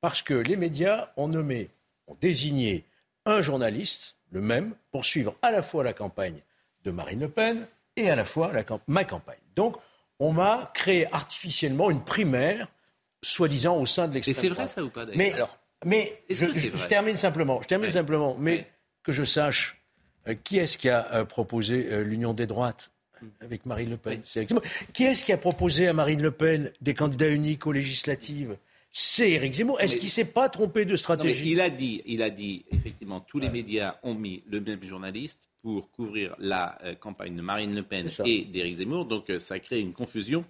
[0.00, 1.68] Parce que les médias ont nommé,
[2.06, 2.86] ont désigné
[3.26, 6.40] un journaliste, le même, pour suivre à la fois la campagne
[6.84, 8.50] de Marine Le Pen et à la fois
[8.86, 9.38] ma campagne.
[9.54, 9.76] Donc,
[10.22, 12.68] on m'a créé artificiellement une primaire,
[13.22, 16.86] soi-disant au sein de l'extrême Et c'est vrai ça ou pas Mais, Alors, mais je,
[16.86, 17.60] termine simplement.
[17.60, 18.36] Je termine simplement.
[18.38, 18.68] Mais
[19.02, 19.82] que je sache,
[20.28, 22.92] euh, qui est-ce qui a euh, proposé euh, l'union des droites
[23.40, 24.22] avec Marine Le Pen?
[24.92, 28.56] Qui est-ce qui a proposé à Marine Le Pen des candidats uniques aux législatives?
[28.92, 29.80] C'est Éric Zemmour.
[29.80, 31.50] Est-ce qu'il ne s'est pas trompé de stratégie?
[31.50, 35.48] Il a dit, il a dit, effectivement, tous les médias ont mis le même journaliste
[35.62, 39.04] pour couvrir la campagne de Marine Le Pen et d'Éric Zemmour.
[39.06, 40.44] Donc ça crée une confusion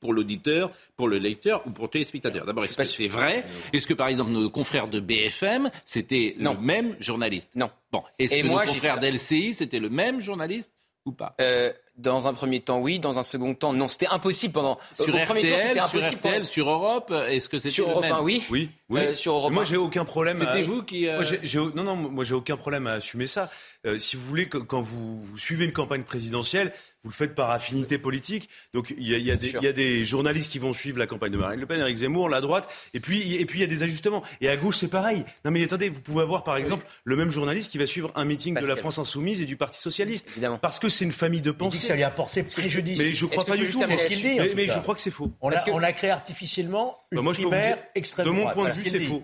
[0.00, 2.46] pour l'auditeur, pour le lecteur ou pour le téléspectateur.
[2.46, 3.44] D'abord, est-ce que c'est vrai?
[3.72, 7.52] Est-ce que, par exemple, nos confrères de BFM, c'était le même journaliste?
[7.54, 7.70] Non.
[7.92, 8.02] Bon.
[8.18, 10.72] Est-ce que nos confrères d'LCI, c'était le même journaliste
[11.04, 11.34] ou pas?
[11.40, 12.98] Euh, Dans un premier temps, oui.
[12.98, 13.88] Dans un second temps, non.
[13.88, 14.78] C'était impossible pendant.
[14.90, 18.12] Sur RTL, premier temps, sur RTL, sur Europe, est-ce que c'était sur le Europe même
[18.14, 18.42] 1, oui.
[18.50, 18.70] Oui.
[18.88, 19.00] oui.
[19.00, 20.38] Euh, sur Europe moi, j'ai aucun problème.
[20.38, 21.08] C'était vous qui.
[21.08, 21.20] Euh...
[21.20, 21.96] Moi, non, non.
[21.96, 23.50] Moi, j'ai aucun problème à assumer ça.
[23.86, 27.50] Euh, si vous voulez, quand vous, vous, suivez une campagne présidentielle, vous le faites par
[27.50, 28.48] affinité politique.
[28.74, 31.32] Donc il y a, y, a y a, des journalistes qui vont suivre la campagne
[31.32, 33.68] de Marine Le Pen, Eric Zemmour, la droite, et puis et puis il y a
[33.68, 34.22] des ajustements.
[34.42, 35.24] Et à gauche c'est pareil.
[35.44, 38.26] Non mais attendez, vous pouvez avoir par exemple le même journaliste qui va suivre un
[38.26, 40.58] meeting de la France Insoumise et du Parti socialiste, Évidemment.
[40.58, 41.89] parce que c'est une famille de pensée.
[41.90, 42.98] Ça lui a porté préjudice.
[42.98, 43.80] Mais je crois pas du tout.
[43.80, 45.30] Mais, mais je crois que c'est faux.
[45.40, 48.68] On a, on a créé artificiellement une bah moi, je primaire extrême De mon point
[48.68, 49.22] de vue, c'est faux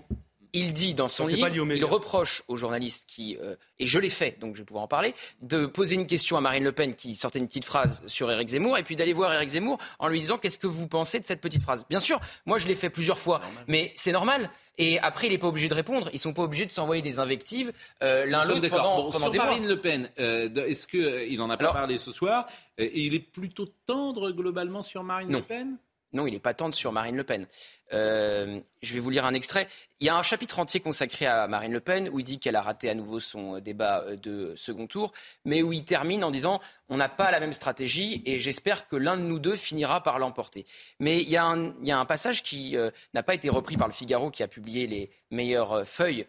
[0.56, 4.38] il dit dans son livre, il reproche aux journalistes qui, euh, et je l'ai fait,
[4.40, 7.14] donc je vais pouvoir en parler, de poser une question à Marine Le Pen qui
[7.14, 10.18] sortait une petite phrase sur Éric Zemmour, et puis d'aller voir Éric Zemmour en lui
[10.18, 11.84] disant qu'est-ce que vous pensez de cette petite phrase?
[11.90, 14.50] Bien sûr, moi je l'ai fait plusieurs fois, mais c'est normal.
[14.78, 16.10] Et après, il n'est pas obligé de répondre.
[16.12, 19.66] Ils sont pas obligés de s'envoyer des invectives euh, l'un l'autre pendant, pendant sur Marine
[19.66, 23.20] Le Pen, euh, est-ce qu'il il en a pas parlé ce soir et Il est
[23.20, 25.78] plutôt tendre globalement sur Marine Le Pen?
[26.12, 27.46] Non, il n'est pas tendre sur Marine Le Pen.
[27.92, 29.68] Euh, je vais vous lire un extrait.
[30.00, 32.56] Il y a un chapitre entier consacré à Marine Le Pen où il dit qu'elle
[32.56, 35.12] a raté à nouveau son débat euh, de second tour,
[35.44, 38.96] mais où il termine en disant on n'a pas la même stratégie et j'espère que
[38.96, 40.66] l'un de nous deux finira par l'emporter.
[41.00, 44.30] Mais il y, a un, passage qui euh, n'a pas été repris par le Figaro
[44.30, 46.26] qui a publié les meilleures feuilles,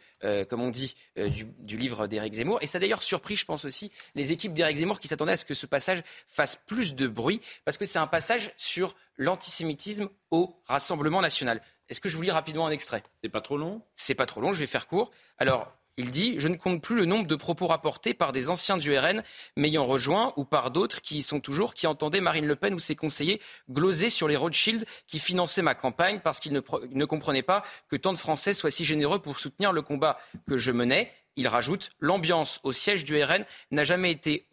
[0.50, 2.58] comme on dit, du, du, livre d'Éric Zemmour.
[2.64, 5.38] Et ça a d'ailleurs surpris, je pense aussi, les équipes d'Éric Zemmour qui s'attendaient à
[5.38, 10.10] ce que ce passage fasse plus de bruit parce que c'est un passage sur l'antisémitisme
[10.32, 11.62] au Rassemblement national.
[11.90, 13.04] Est-ce que je vous lis rapidement un extrait?
[13.24, 13.82] C'est pas trop long?
[13.96, 15.12] C'est pas trop long, je vais faire court.
[15.38, 18.78] Alors, il dit Je ne compte plus le nombre de propos rapportés par des anciens
[18.78, 19.24] du RN
[19.56, 22.80] m'ayant rejoint ou par d'autres qui y sont toujours, qui entendaient Marine Le Pen ou
[22.80, 26.62] ses conseillers gloser sur les Rothschild qui finançaient ma campagne parce qu'ils ne,
[26.92, 30.58] ne comprenaient pas que tant de Français soient si généreux pour soutenir le combat que
[30.58, 31.12] je menais.
[31.36, 34.48] Il rajoute L'ambiance au siège du RN n'a jamais été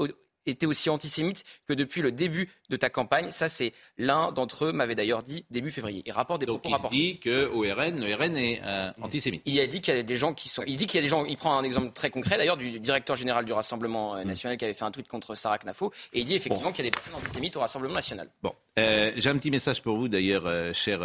[0.46, 3.30] était aussi antisémite que depuis le début de ta campagne.
[3.30, 6.02] Ça, c'est l'un d'entre eux m'avait d'ailleurs dit début février.
[6.06, 9.42] Il rapporte des Donc il dit qu'au RN, le RN est euh, antisémite.
[9.46, 10.62] Il a dit qu'il y a des gens qui sont.
[10.66, 11.24] Il dit qu'il y a des gens.
[11.24, 14.26] Il prend un exemple très concret d'ailleurs du directeur général du Rassemblement euh, mm.
[14.26, 16.88] national qui avait fait un tweet contre Sarah Knafo et il dit effectivement qu'il y
[16.88, 18.28] a des personnes antisémites au Rassemblement national.
[18.42, 21.00] Bon, euh, j'ai un petit message pour vous d'ailleurs, cher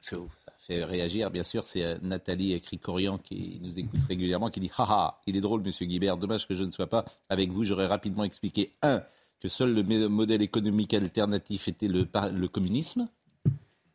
[0.00, 4.70] ça fait réagir, bien sûr, c'est euh, Nathalie Cricorian qui nous écoute régulièrement, qui dit
[4.76, 7.64] Haha, il est drôle, monsieur Guibert, dommage que je ne sois pas avec vous.
[7.64, 9.02] J'aurais rapidement expliqué, un,
[9.40, 13.08] que seul le modèle économique alternatif était le, le communisme.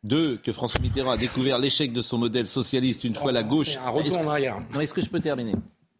[0.02, 3.76] Deux, que François Mitterrand a découvert l'échec de son modèle socialiste une fois la gauche.
[3.78, 4.62] Un retour en arrière.
[4.78, 5.54] Est-ce que je peux terminer?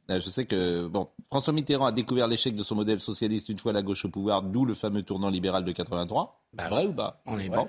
[0.09, 3.73] Je sais que bon, François Mitterrand a découvert l'échec de son modèle socialiste une fois
[3.73, 6.41] la gauche au pouvoir, d'où le fameux tournant libéral de 83.
[6.53, 7.23] Bah, vrai ou pas?
[7.27, 7.67] On est bon.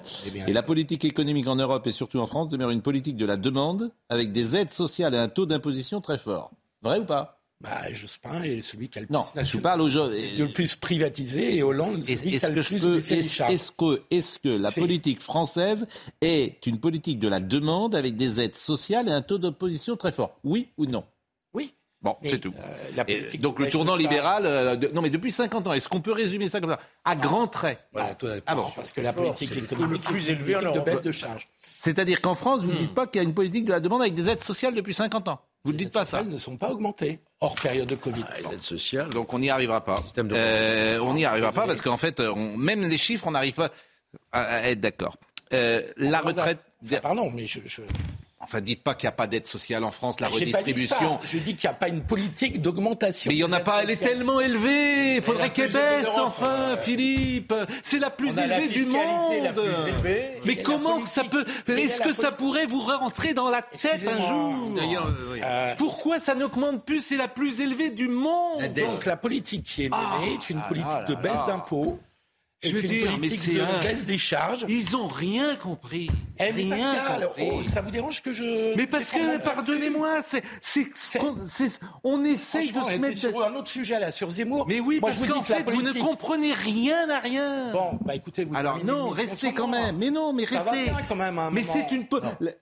[0.48, 3.38] Et la politique économique en Europe et surtout en France demeure une politique de la
[3.38, 6.52] demande avec des aides sociales et un taux d'imposition très fort.
[6.82, 7.42] Vrai ou pas?
[7.62, 10.76] Bah, Jospin est celui qui a le plus, non, je parle aux gens, le plus
[10.76, 13.54] privatisé et Hollande celui qui a le plus charges.
[13.54, 15.88] Est-ce que, est que la politique française
[16.20, 20.12] est une politique de la demande avec des aides sociales et un taux d'imposition très
[20.12, 20.38] fort?
[20.44, 21.06] Oui ou non?
[21.54, 21.74] Oui.
[22.06, 22.54] Bon, c'est tout.
[23.00, 26.50] Euh, donc le tournant libéral, euh, non mais depuis 50 ans, est-ce qu'on peut résumer
[26.50, 26.80] ça comme ça?
[27.04, 27.80] À grands traits.
[27.96, 28.68] ah bon.
[28.76, 31.48] Parce que la politique économique est plus élevée de baisse de charges.
[31.80, 32.94] C'est-à-dire qu'en France, vous ne dites hmm.
[32.94, 35.30] pas qu'il y a une politique de la demande avec des aides sociales depuis 50
[35.30, 35.42] ans.
[35.64, 36.22] Vous ne dites pas ça.
[36.22, 38.24] Les ne sont pas augmentées hors période de Covid.
[38.30, 39.10] Ah, les aides sociales.
[39.10, 40.04] Donc on n'y arrivera pas.
[40.16, 43.72] Euh, on n'y arrivera pas parce qu'en fait, même les chiffres, on n'arrive pas
[44.32, 45.18] à, être d'accord.
[45.52, 46.60] la retraite.
[47.02, 47.62] pardon, mais je...
[48.42, 51.20] Enfin, dites pas qu'il n'y a pas d'aide sociale en France, la redistribution.
[51.24, 53.30] Je dis qu'il n'y a pas une politique d'augmentation.
[53.30, 55.16] Mais il n'y en a pas, elle est tellement élevée.
[55.16, 57.54] Il faudrait qu'elle baisse, enfin, Philippe.
[57.82, 59.32] C'est la plus élevée du monde.
[60.46, 61.46] Mais comment ça peut.
[61.68, 65.12] Est-ce que ça pourrait vous rentrer dans la tête un jour D'ailleurs,
[65.44, 68.62] euh, Pourquoi ça n'augmente plus C'est la plus élevée du monde.
[68.76, 72.00] Donc la politique qui est menée est une politique de baisse d'impôts
[72.70, 73.80] je veux dire, mais c'est un...
[73.82, 74.66] baisse des charges.
[74.68, 76.10] Ils ont rien compris.
[76.40, 77.50] Eh, rien compris.
[77.52, 80.22] Oh, ça vous dérange que je Mais parce que pardonnez-moi,
[80.62, 80.88] c'est
[82.04, 84.66] on essaye de se mettre sur un autre sujet là sur Zemmour.
[84.68, 87.72] Mais oui, parce qu'en fait vous ne comprenez rien à rien.
[87.72, 89.98] Bon, bah écoutez, vous Alors non, restez quand même.
[89.98, 90.92] Mais non, mais restez.
[91.08, 91.40] quand même.
[91.52, 92.06] mais c'est une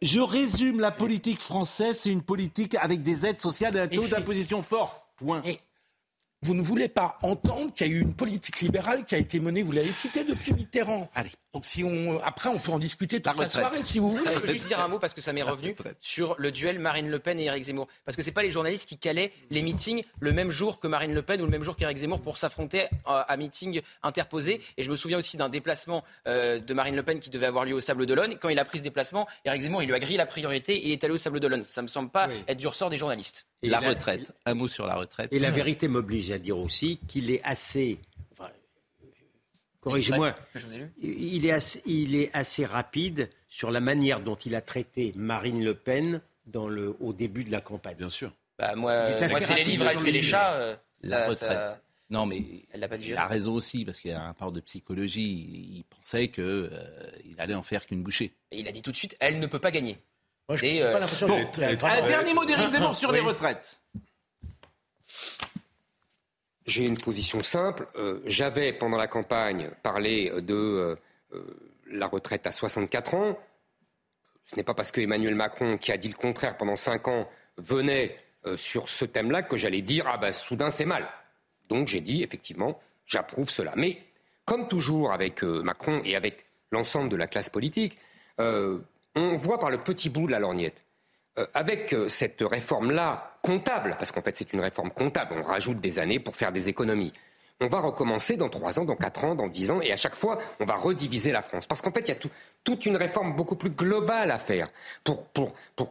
[0.02, 4.08] je résume la politique française, c'est une politique avec des aides sociales et un taux
[4.08, 5.08] d'imposition fort.
[5.18, 5.42] Point
[6.44, 9.40] vous ne voulez pas entendre qu'il y a eu une politique libérale qui a été
[9.40, 11.10] menée, vous l'avez cité, depuis Mitterrand.
[11.16, 11.32] Allez.
[11.54, 14.32] Donc si on, après, on peut en discuter toute la, soirée, si vous voulez.
[14.34, 17.12] Je peux juste dire un mot parce que ça m'est revenu sur le duel Marine
[17.12, 17.88] Le Pen et Éric Zemmour.
[18.06, 21.14] Parce que c'est pas les journalistes qui calaient les meetings le même jour que Marine
[21.14, 24.62] Le Pen ou le même jour qu'Éric Zemmour pour s'affronter à, meeting interposé.
[24.78, 27.66] Et je me souviens aussi d'un déplacement euh, de Marine Le Pen qui devait avoir
[27.66, 28.40] lieu au Sable d'Olonne.
[28.42, 30.88] Quand il a pris ce déplacement, Éric Zemmour, il lui a grillé la priorité et
[30.88, 31.66] il est allé au Sable d'Olonne.
[31.66, 33.46] Ça me semble pas être du ressort des journalistes.
[33.62, 34.32] Et la retraite.
[34.48, 35.32] Un mot sur la retraite.
[35.32, 38.00] Et la vérité m'oblige à dire aussi qu'il est assez
[39.84, 40.36] corrigez-moi,
[41.02, 45.64] il est, assez, il est assez rapide sur la manière dont il a traité Marine
[45.64, 47.98] Le Pen dans le, au début de la campagne.
[47.98, 48.32] Bien sûr.
[48.58, 50.54] Bah, moi, moi c'est les livres, c'est les chats.
[50.54, 51.80] Euh, la retraite.
[52.10, 54.52] Non, mais elle a, pas il a raison aussi, parce qu'il y a un rapport
[54.52, 55.78] de psychologie.
[55.78, 56.70] Il pensait qu'il euh,
[57.40, 58.34] allait en faire qu'une bouchée.
[58.52, 59.98] Et il a dit tout de suite, elle ne peut pas gagner.
[60.48, 61.48] Moi, je Et, euh, bon,
[61.88, 63.80] un dernier mot d'Éric Zemmour sur les retraites.
[66.66, 67.88] J'ai une position simple.
[67.98, 70.96] Euh, j'avais, pendant la campagne, parlé de euh,
[71.34, 71.44] euh,
[71.92, 73.40] la retraite à 64 ans.
[74.46, 77.30] Ce n'est pas parce que Emmanuel Macron, qui a dit le contraire pendant 5 ans,
[77.58, 78.18] venait
[78.58, 81.08] sur ce thème-là que j'allais dire Ah ben, soudain, c'est mal.
[81.70, 83.72] Donc j'ai dit, effectivement, j'approuve cela.
[83.78, 84.00] Mais,
[84.44, 87.98] comme toujours avec Macron et avec l'ensemble de la classe politique,
[88.38, 90.83] on voit par le petit bout de la lorgnette.
[91.54, 96.20] Avec cette réforme-là, comptable, parce qu'en fait c'est une réforme comptable, on rajoute des années
[96.20, 97.14] pour faire des économies.
[97.64, 100.16] On va recommencer dans trois ans, dans quatre ans, dans dix ans, et à chaque
[100.16, 101.66] fois, on va rediviser la France.
[101.66, 102.18] Parce qu'en fait, il y a
[102.64, 104.68] toute une réforme beaucoup plus globale à faire
[105.04, 105.32] pour,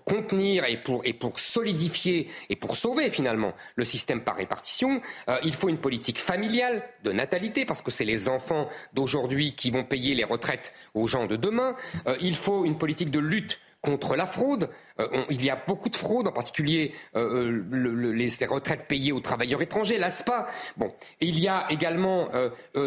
[0.05, 5.01] contenir et pour, solidifier et pour sauver finalement le système par répartition.
[5.31, 9.71] Euh, il faut une politique familiale de natalité, parce que c'est les enfants d'aujourd'hui qui
[9.71, 11.75] vont payer les retraites aux gens de demain.
[12.07, 14.71] Euh, il faut une politique de lutte contre la fraude.
[15.01, 19.21] Euh, il y a beaucoup de fraude, en particulier euh, euh, les, retraites payées aux
[19.21, 20.47] travailleurs étrangers, l'ASPA.
[20.77, 22.31] Bon, il y a également,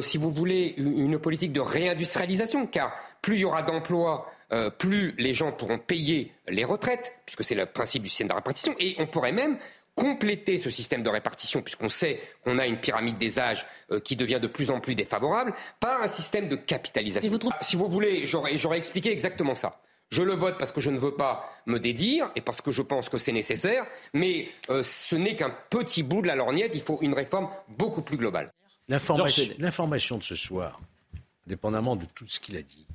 [0.02, 4.32] si vous voulez, une, politique de réindustrialisation, car plus il y aura d'emplois,
[4.78, 8.76] plus les gens pourront payer les retraites, puisque c'est le principe du système de répartition,
[8.80, 9.58] et on pourrait même
[9.96, 13.66] compléter ce système de répartition, puisqu'on sait qu'on a une pyramide des âges
[14.04, 17.32] qui devient de plus en plus défavorable, par un système de capitalisation.
[17.62, 19.80] Si vous voulez, j'aurais expliqué exactement ça.
[20.10, 22.82] Je le vote parce que je ne veux pas me dédire et parce que je
[22.82, 26.82] pense que c'est nécessaire, mais euh, ce n'est qu'un petit bout de la lorgnette, il
[26.82, 28.52] faut une réforme beaucoup plus globale.
[28.88, 30.80] L'information de ce soir,
[31.48, 32.88] dépendamment de tout ce qu'il a dit,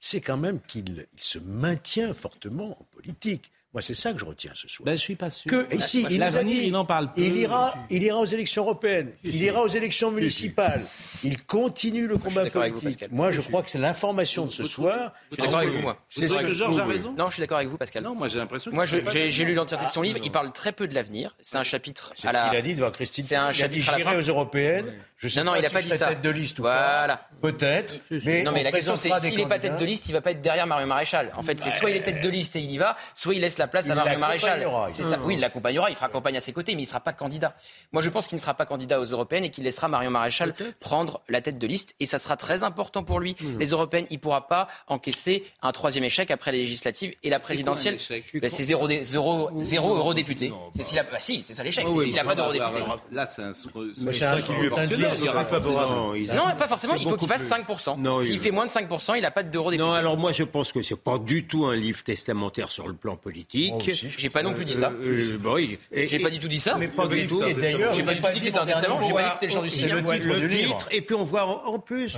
[0.00, 3.50] c'est quand même qu'il se maintient fortement en politique.
[3.74, 4.86] Moi, c'est ça que je retiens ce soir.
[4.86, 5.50] Ben, je suis pas sûr.
[5.50, 6.24] Que, ici, il,
[6.64, 9.12] il en parle Il ira, il ira aux élections européennes.
[9.24, 10.86] Il ira aux élections municipales.
[11.22, 13.04] Il continue le combat politique.
[13.10, 15.12] moi, je crois que c'est l'information de ce soir.
[15.30, 15.98] Je suis d'accord avec vous, moi.
[16.08, 17.12] C'est que Georges a raison.
[17.12, 18.04] Non, je suis d'accord avec vous, Pascal.
[18.04, 18.72] Non, moi, j'ai l'impression.
[18.72, 20.18] Moi, j'ai lu l'entièreté de son livre.
[20.24, 21.36] Il parle très peu de l'avenir.
[21.42, 22.14] C'est un chapitre.
[22.24, 23.24] Il a dit devant Christine.
[23.24, 23.94] C'est un chapitre.
[23.96, 24.94] J'irai aux européennes.
[25.18, 26.06] Je sais non, non, il n'a pas dit ça.
[26.06, 27.28] tête de liste ou Voilà.
[27.42, 27.94] Peut-être.
[28.24, 30.30] Mais non, mais la question, c'est s'il n'est pas tête de liste, il va pas
[30.30, 31.32] être derrière Mario Maréchal.
[31.36, 33.40] En fait, c'est soit il est tête de liste et il y va, soit il
[33.40, 34.66] laisse la place à Mario Maréchal.
[34.88, 35.18] C'est ça.
[35.24, 37.54] Oui, il l'accompagnera, il fera campagne à ses côtés, mais il ne sera pas candidat.
[37.92, 40.54] Moi, je pense qu'il ne sera pas candidat aux européennes et qu'il laissera Marion Maréchal
[40.80, 41.94] prendre la tête de liste.
[42.00, 43.36] Et ça sera très important pour lui.
[43.58, 47.38] Les européennes, il ne pourra pas encaisser un troisième échec après les législatives et la
[47.38, 47.98] présidentielle.
[48.34, 50.52] Ben, c'est zéro, zéro, zéro eurodéputé.
[50.80, 51.88] C'est bah, si, c'est ça l'échec.
[51.88, 52.78] c'est s'il n'a pas d'eurodéputé.
[53.12, 53.52] Là, c'est un,
[56.34, 56.94] Non, pas forcément.
[56.94, 58.24] Il faut qu'il fasse 5%.
[58.24, 59.77] S'il fait moins de 5%, il n'a pas d'eurodéputé.
[59.78, 62.94] Non, alors moi, je pense que c'est pas du tout un livre testamentaire sur le
[62.94, 63.74] plan politique
[64.28, 64.90] pas non plus dit ça.
[64.90, 65.54] Euh, euh, bah
[65.92, 66.76] j'ai pas du tout dit ça.
[66.78, 67.42] Mais pas du tout.
[67.42, 69.00] Et d'ailleurs, j'ai pas du tout dit que c'était un testament.
[69.02, 69.88] J'ai pas dit que c'était le genre du signe.
[69.88, 70.88] Le titre.
[70.90, 72.16] Et puis on voit en plus,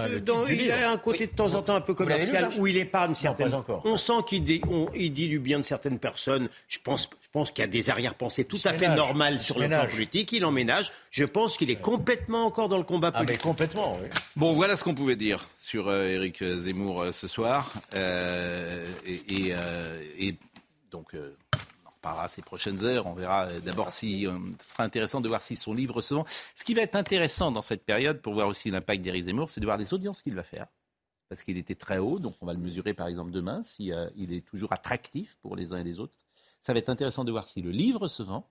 [0.48, 3.52] il a un côté de temps en temps un peu commercial où il épargne certaines.
[3.84, 6.48] On sent qu'il dit du bien de certaines personnes.
[6.68, 9.68] Je pense je pense qu'il y a des arrière-pensées tout à fait normales sur le
[9.68, 10.32] plan politique.
[10.32, 10.90] Il emménage.
[11.12, 13.38] Je pense qu'il est complètement encore dans le combat politique.
[13.40, 14.08] Ah, mais complètement, oui.
[14.34, 17.49] Bon, voilà ce qu'on pouvait dire sur euh, Éric Zemmour ce soir.
[19.04, 19.54] Et,
[20.18, 20.36] et,
[20.90, 21.14] donc,
[22.00, 23.06] parlera ces prochaines heures.
[23.06, 24.32] On verra euh, d'abord si euh,
[24.64, 26.24] ce sera intéressant de voir si son livre se vend.
[26.54, 29.60] Ce qui va être intéressant dans cette période pour voir aussi l'impact d'Éric Zemmour, c'est
[29.60, 30.66] de voir les audiences qu'il va faire.
[31.28, 34.08] Parce qu'il était très haut, donc on va le mesurer par exemple demain, si euh,
[34.16, 36.16] il est toujours attractif pour les uns et les autres.
[36.60, 38.48] Ça va être intéressant de voir si le livre se vend.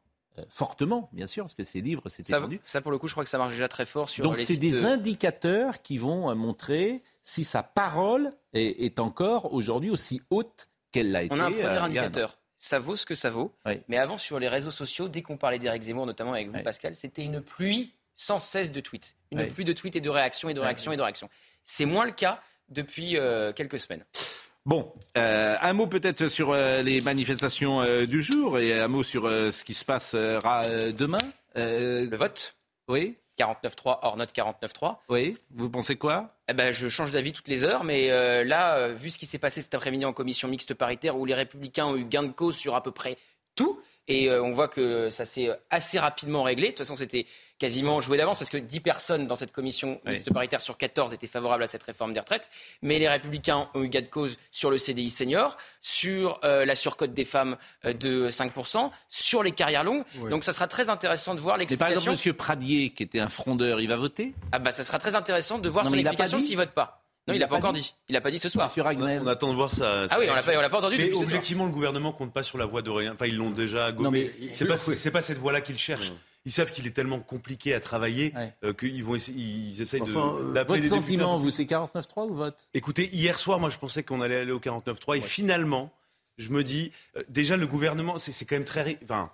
[0.49, 2.61] Fortement, bien sûr, parce que ces livres s'étaient ça, vendus.
[2.63, 4.45] Ça, pour le coup, je crois que ça marche déjà très fort sur Donc, les
[4.45, 4.85] c'est des de...
[4.85, 11.23] indicateurs qui vont montrer si sa parole est, est encore aujourd'hui aussi haute qu'elle l'a
[11.23, 11.33] été.
[11.33, 12.39] On a un premier euh, indicateur.
[12.57, 13.53] Ça vaut ce que ça vaut.
[13.65, 13.73] Oui.
[13.87, 16.63] Mais avant, sur les réseaux sociaux, dès qu'on parlait d'Éric Zemmour, notamment avec vous, Oui.
[16.63, 19.15] Pascal, c'était une pluie sans cesse de tweets.
[19.31, 19.47] Une Oui.
[19.47, 21.29] pluie de tweets et de réactions et de réactions et de réactions.
[21.63, 24.03] C'est moins le cas depuis euh, quelques semaines.
[24.65, 29.03] Bon, euh, un mot peut-être sur euh, les manifestations euh, du jour et un mot
[29.03, 31.17] sur ce qui se passera demain.
[31.55, 32.55] Le vote,
[32.87, 34.97] oui, 49.3 hors note 49.3.
[35.09, 35.37] oui.
[35.51, 36.35] Vous pensez quoi?
[36.49, 38.07] Eh ben, je change d'avis toutes les heures, mais
[38.43, 41.85] là, vu ce qui s'est passé cet après-midi en commission mixte paritaire, où les Républicains
[41.85, 43.17] ont eu gain de cause sur à peu près
[43.55, 43.79] tout,
[44.09, 46.67] et euh, on voit que ça s'est assez rapidement réglé.
[46.67, 47.25] De toute façon, c'était
[47.59, 50.13] quasiment joué d'avance, parce que 10 personnes dans cette commission Oui.
[50.13, 52.49] mixte paritaire sur 14 étaient favorables à cette réforme des retraites,
[52.81, 56.75] mais les Républicains ont eu gain de cause sur le CDI senior, sur euh, la
[56.75, 60.03] surcote des femmes euh, de 5%, sur les carrières longues.
[60.29, 62.31] Donc ça sera très intéressant de voir Mais par exemple, l'explication.
[62.31, 62.37] M.
[62.37, 64.33] Pradier, qui était un frondeur, il va voter?
[64.51, 67.03] Ah bah ça sera très intéressant de voir Non, son explication s'il vote pas.
[67.29, 67.81] Non, Il n'a pas, pas encore dit.
[67.81, 67.93] dit.
[68.09, 68.71] Il n'a pas dit ce soir.
[68.77, 70.05] On attend de voir ça.
[70.09, 71.27] Ah oui, on l'a pas, on l'a pas entendu Mais depuis ce soir.
[71.29, 73.13] objectivement, le gouvernement compte pas sur la voie de rien.
[73.13, 74.03] Enfin, ils l'ont déjà gommé.
[74.03, 76.11] Non, mais- c'est pas, c'est pas cette voie-là qu'ils cherchent.
[76.45, 78.53] Ils savent qu'il est tellement compliqué à travailler Ouais.
[78.63, 82.25] euh, qu'ils vont essayer, ils essayent Enfin, de euh, d'appeler Votre sentiment, vous, c'est 49-3
[82.27, 82.69] ou vote?
[82.73, 85.91] Écoutez, hier soir, moi, je pensais qu'on allait aller au 49.3 et finalement,
[86.37, 88.97] je me dis, euh, déjà, le gouvernement, c'est c'est quand même très.
[89.03, 89.29] Enfin,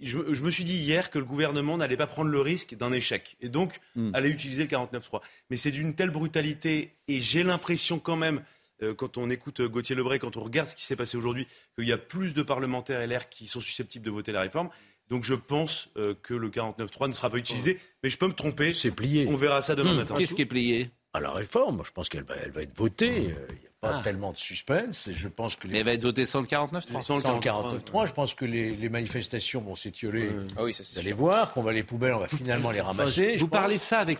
[0.00, 2.92] je, je me suis dit hier que le gouvernement n'allait pas prendre le risque d'un
[2.92, 4.10] échec et donc Hmm.
[4.14, 5.20] allait utiliser le 49.3.
[5.50, 8.42] Mais c'est d'une telle brutalité et j'ai l'impression quand même.
[8.82, 11.46] euh, Quand on écoute euh, Gauthier Lebray, quand on regarde ce qui s'est passé aujourd'hui,
[11.76, 14.70] qu'il y a plus de parlementaires LR qui sont susceptibles de voter la réforme.
[15.08, 18.32] Donc je pense euh, que le 49.3 ne sera pas utilisé, mais je peux me
[18.32, 18.72] tromper.
[18.72, 19.26] C'est plié.
[19.28, 20.14] On verra ça demain matin.
[20.16, 20.90] Qu'est-ce qui est plié?
[21.12, 23.34] À la réforme, je pense qu'elle va, elle va être votée.
[23.36, 25.08] Euh, Il n'y a pas tellement de suspense.
[25.08, 27.20] Et je pense que Mais les, elle va être votée sans le 49-3 Sans le
[27.22, 30.30] sans le 49.3, 49.3, je pense que les, les manifestations vont s'étioler.
[30.56, 32.80] Ah oui, ça c'est Vous allez voir qu'on va les poubelles, on va finalement les
[32.80, 33.36] ramasser.
[33.36, 33.58] Vous pense.
[33.60, 34.18] parlez ça avec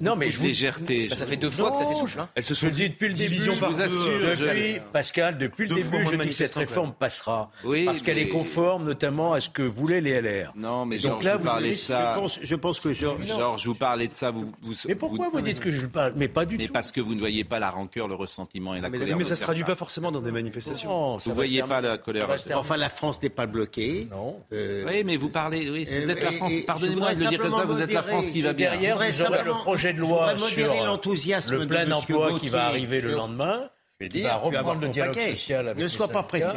[0.00, 1.08] Non, mais je vous, légèreté.
[1.08, 2.20] Bah, ça fait deux fois que ça s'essouffle.
[2.20, 2.28] Hein.
[2.34, 3.34] Elles se sont je le dis depuis le début.
[3.34, 6.54] je vous assure, Depuis, Pascal, depuis le Deux fois début, je de dis que cette
[6.54, 7.50] réforme passera.
[7.64, 10.52] Oui, parce qu'elle mais- est conforme notamment à ce que voulaient les LR.
[10.56, 12.14] Non, mais Georges, donc là, vous vous parlez de ça.
[12.14, 13.26] Je pense, je pense que Georges.
[13.26, 14.30] Georges, vous parlez de ça.
[14.30, 16.72] Vous, vous, Mais pourquoi vous, dites que je parle Mais pas du Mais tout.
[16.72, 19.16] parce que vous ne voyez pas la rancœur, le ressentiment et la mais- colère.
[19.16, 20.88] Mais ça se traduit pas forcément dans des manifestations.
[20.90, 22.28] Non, ça Vous va voyez pas la colère.
[22.54, 24.08] Enfin, la France n'est pas bloquée.
[24.10, 24.36] Non.
[24.52, 25.64] Oui, mais vous parlez.
[25.70, 26.52] Vous Euh, êtes la France.
[26.66, 27.64] Pardonnez-moi de le dire comme ça.
[27.64, 28.70] Vous êtes la France qui va bien.
[28.72, 29.54] Derrière, le simplement-
[29.86, 32.64] projet de je loi voudrais sur modérer euh, l'enthousiasme le plein emploi qui Gauthier va
[32.66, 33.70] arriver le sur- lendemain.
[34.00, 35.30] Je vais qui dire, va reprendre le dialogue paquet.
[35.30, 36.48] social avec Ne les sois pas pressé.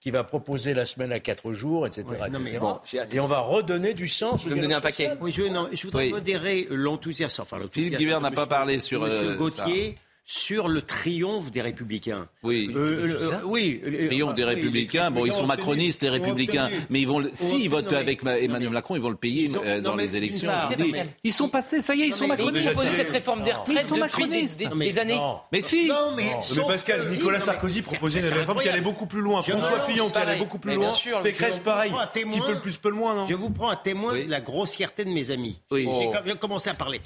[0.00, 2.02] qui va proposer la semaine à quatre jours, etc.
[2.06, 2.60] Ouais, non, mais etc.
[2.60, 4.44] bon, et on va redonner du sens.
[4.44, 5.12] Vous me donner un paquet.
[5.20, 6.12] Oui, je, non, je voudrais Oui.
[6.12, 7.40] modérer l'enthousiasme.
[7.42, 9.96] Enfin, Philippe Guibert n'a pas parlé sur, Monsieur euh, Gauthier
[10.26, 12.28] sur le triomphe des Républicains.
[12.42, 12.70] Oui.
[12.74, 13.82] Euh, le- euh, oui.
[13.84, 15.10] euh, Triomphe des Républicains.
[15.10, 18.22] Bon, ils sont ont macronistes, les ont Républicains, mais ils vont, ont s'ils votent avec
[18.22, 20.50] ma- Emmanuel Macron, ils vont le payer ont- euh, dans les élections.
[21.24, 22.70] Ils sont passés, ça y est, ils sont Mais ils macronistes.
[22.72, 24.58] proposaient cette réforme des retraites Ils sont depuis des, macronistes.
[24.98, 25.20] années.
[25.52, 25.88] Mais si.
[25.88, 26.30] Non, mais,
[26.66, 29.42] Pascal, Nicolas Sarkozy proposait une réforme qui allait beaucoup plus loin.
[29.42, 30.92] François Fillon qui allait beaucoup plus loin.
[30.92, 31.92] sûr, Pécresse pareil.
[32.14, 34.40] Qui peut le plus peut le moins, non Je vous prends un témoin de la
[34.40, 35.60] grossièreté de mes amis.
[35.70, 35.82] Oui.
[35.82, 36.14] J'ai Oh.
[36.26, 37.00] j'ai commencé à parler.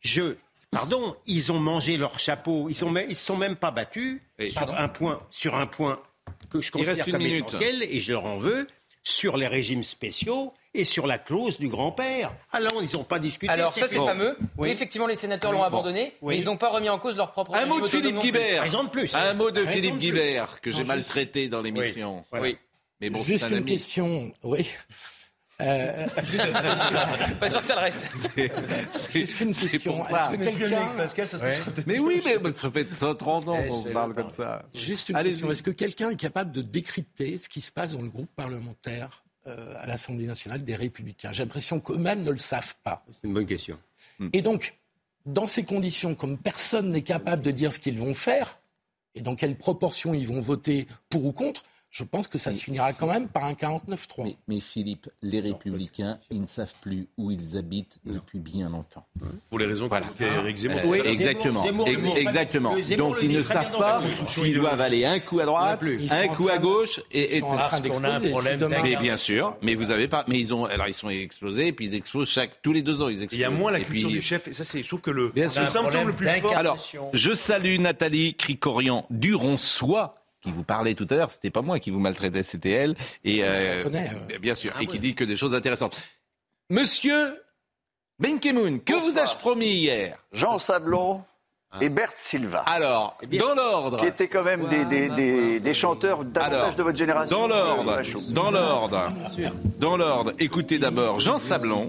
[0.00, 0.34] Je,
[0.72, 2.68] pardon, ils ont mangé leur chapeau.
[2.68, 6.00] Ils sont, même- ils se sont même pas battus sur un point, sur un point
[6.50, 7.46] que je considère une comme minute.
[7.48, 8.66] essentiel et je leur en veux
[9.04, 12.32] sur les régimes spéciaux et sur la clause du grand-père.
[12.52, 13.52] Alors ils n'ont pas discuté.
[13.52, 14.06] Alors ça c'est bon.
[14.06, 14.36] fameux.
[14.56, 14.70] Oui.
[14.70, 15.66] Effectivement les sénateurs Oui, l'ont bon.
[15.66, 16.34] abandonné, Oui.
[16.34, 18.18] mais ils n'ont pas remis en cause leur propre Un mot de Philippe.
[18.20, 18.62] Guibert.
[18.62, 19.14] Raison de plus.
[19.14, 19.98] Un mot de Philippe.
[19.98, 22.24] Guibert que j'ai maltraité dans l'émission.
[22.30, 22.46] Voilà.
[22.46, 22.58] Oui.
[23.00, 23.64] Mais bon, Juste un une ami.
[23.64, 24.66] question, oui.
[25.62, 26.06] Euh,
[27.40, 28.08] Pas sûr que ça le reste.
[29.12, 29.96] juste une question.
[29.96, 30.30] pour ça.
[30.32, 31.54] Est-ce que quelqu'un, Pascal, ça se Ouais.
[31.86, 34.64] Mais oui, mais ça fait 130 ans Eh, qu'on parle le comme ça.
[34.74, 35.50] juste une question.
[35.50, 39.22] Est-ce que quelqu'un est capable de décrypter ce qui se passe dans le groupe parlementaire
[39.46, 41.32] euh, à l'Assemblée nationale des Républicains?
[41.32, 43.04] J'ai l'impression qu'eux-mêmes ne le savent pas.
[43.12, 43.78] C'est une bonne question.
[44.32, 44.74] Et donc,
[45.26, 48.58] dans ces conditions, comme personne n'est capable de dire ce qu'ils vont faire
[49.14, 52.64] et dans quelle proportion ils vont voter pour ou contre, je pense que ça se
[52.64, 54.24] finira quand même par un 49-3.
[54.24, 59.06] Mais, mais Philippe, les Républicains, ils ne savent plus où ils habitent depuis bien longtemps.
[59.50, 60.06] Pour les raisons Voilà.
[60.16, 60.94] qu'évoquait Eric Zemmour.
[60.94, 61.86] Euh, exactement, Zemmour
[62.16, 62.76] exactement.
[62.78, 66.48] Zemmour Donc ils ne savent pas s'ils doivent aller un coup à droite, un coup
[66.48, 68.56] à gauche et, et sont en train Parce qu'on a un d'exploser.
[68.56, 71.66] problème mais bien sûr, mais vous avez pas, mais ils ont, alors ils sont explosés,
[71.66, 73.38] et puis ils explosent chaque tous les deux ans, ils explosent.
[73.38, 74.48] Il y a moins la culture puis- du chef.
[74.48, 75.68] Et ça, c'est, je trouve que le, le sûr.
[75.68, 76.56] symptôme le plus fort.
[76.56, 76.78] Alors,
[77.12, 81.30] je salue Nathalie Cricorian Duronçois qui vous parlait tout à l'heure.
[81.30, 82.96] C'était pas moi qui vous maltraitais, c'était elle.
[83.24, 84.38] Et euh, la connais, euh.
[84.38, 84.98] bien sûr, Ah et qui ouais.
[84.98, 85.98] dit que des choses intéressantes.
[86.68, 87.40] Monsieur
[88.18, 90.18] Benkemoun, que vous ai-je promis hier?
[90.32, 91.22] Jean Sablon,
[91.80, 92.60] et Bert Silva.
[92.66, 93.98] Alors, dans l'ordre.
[94.00, 97.40] Qui étaient quand même des, des, des, des chanteurs davantage de votre génération.
[97.40, 98.02] Dans l'ordre.
[98.30, 99.12] Dans l'ordre.
[99.78, 100.32] Dans l'ordre.
[100.38, 101.88] Écoutez d'abord Jean Sablon.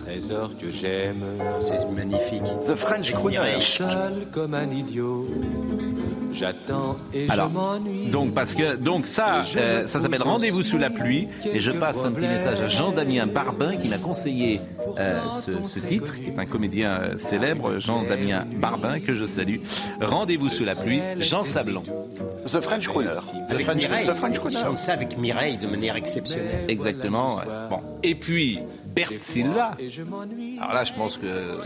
[0.00, 1.24] Trésor que j'aime.
[1.66, 2.42] C'est magnifique.
[2.66, 3.58] The French Crooner.
[4.32, 5.28] comme un idiot.
[6.38, 7.50] J'attends et Alors,
[8.12, 12.04] donc parce que donc ça, euh, ça s'appelle Rendez-vous sous la pluie et je passe
[12.04, 14.60] un petit message à Jean-Damien Barbin qui m'a conseillé
[14.98, 19.56] euh, ce, ce, titre, qui est un comédien euh, célèbre, Jean-Damien Barbin que je salue.
[20.00, 21.82] Rendez-vous sous la pluie, Jean Sablon.
[22.46, 23.20] The French Crooner.
[23.48, 24.60] The French, The French Crooner.
[24.60, 26.64] chante ça avec Mireille de manière exceptionnelle.
[26.68, 27.40] Exactement.
[27.68, 27.80] Bon.
[28.02, 29.76] Et puis Bert Silva.
[30.60, 31.58] Alors là, je pense que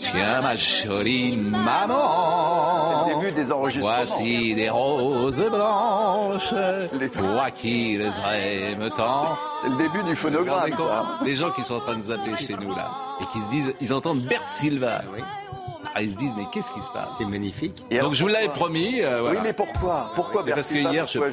[0.00, 3.06] Tiens ma jolie maman.
[3.06, 3.94] C'est le début des enregistrements.
[4.06, 6.54] Voici des roses blanches.
[6.98, 9.36] Les toi qui les aimes tant.
[9.62, 11.18] C'est le début du phonogramme, ça.
[11.24, 13.74] Les gens qui sont en train de zapper chez nous là et qui se disent,
[13.80, 15.02] ils entendent Bert Silva.
[15.14, 15.22] Oui.
[15.96, 17.84] Ah, ils se disent, mais qu'est-ce qui se passe C'est magnifique.
[17.88, 19.00] Et Donc je vous l'avais promis.
[19.00, 19.38] Euh, voilà.
[19.38, 21.30] Oui, mais pourquoi Pourquoi Parce que hier, je sais pas,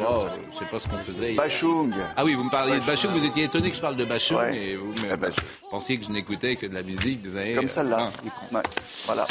[0.51, 1.33] je sais pas ce qu'on faisait.
[1.33, 1.95] Bachung.
[2.15, 4.53] Ah oui, vous me parliez de Bachung, vous étiez étonné que je parle de Bachung
[4.53, 5.29] et vous mais, bah,
[5.71, 7.55] pensiez que je n'écoutais que de la musique des années.
[7.55, 8.11] Comme celle-là.
[8.53, 8.61] Euh,
[9.05, 9.25] Voilà.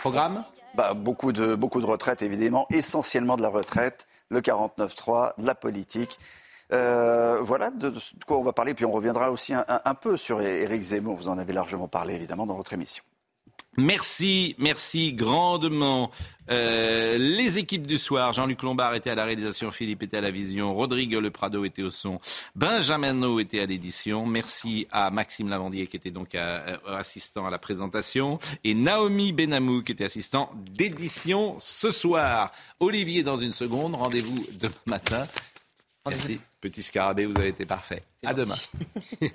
[0.00, 5.46] Programme bah, beaucoup de beaucoup de retraites évidemment, essentiellement de la retraite, le 49.3, de
[5.46, 6.18] la politique.
[6.72, 9.94] Euh, voilà de, de, quoi on va parler, puis on reviendra aussi un, un, un
[9.94, 11.16] peu sur Éric Zemmour.
[11.16, 13.02] Vous en avez largement parlé évidemment dans votre émission.
[13.78, 16.10] Merci, merci grandement.
[16.50, 20.32] Euh, les équipes du soir, Jean-Luc Lombard était à la réalisation, Philippe était à la
[20.32, 22.18] vision, Rodrigue Le Prado était au son,
[22.56, 24.26] Benjamin No était à l'édition.
[24.26, 29.32] Merci à Maxime Lavandier qui était donc à, à, assistant à la présentation et Naomi
[29.32, 32.50] Benamou qui était assistant d'édition ce soir.
[32.80, 35.28] Olivier dans une seconde, rendez-vous demain matin.
[36.08, 36.40] Merci.
[36.60, 38.02] Petit scarabée, vous avez été parfait.
[38.24, 38.56] À demain.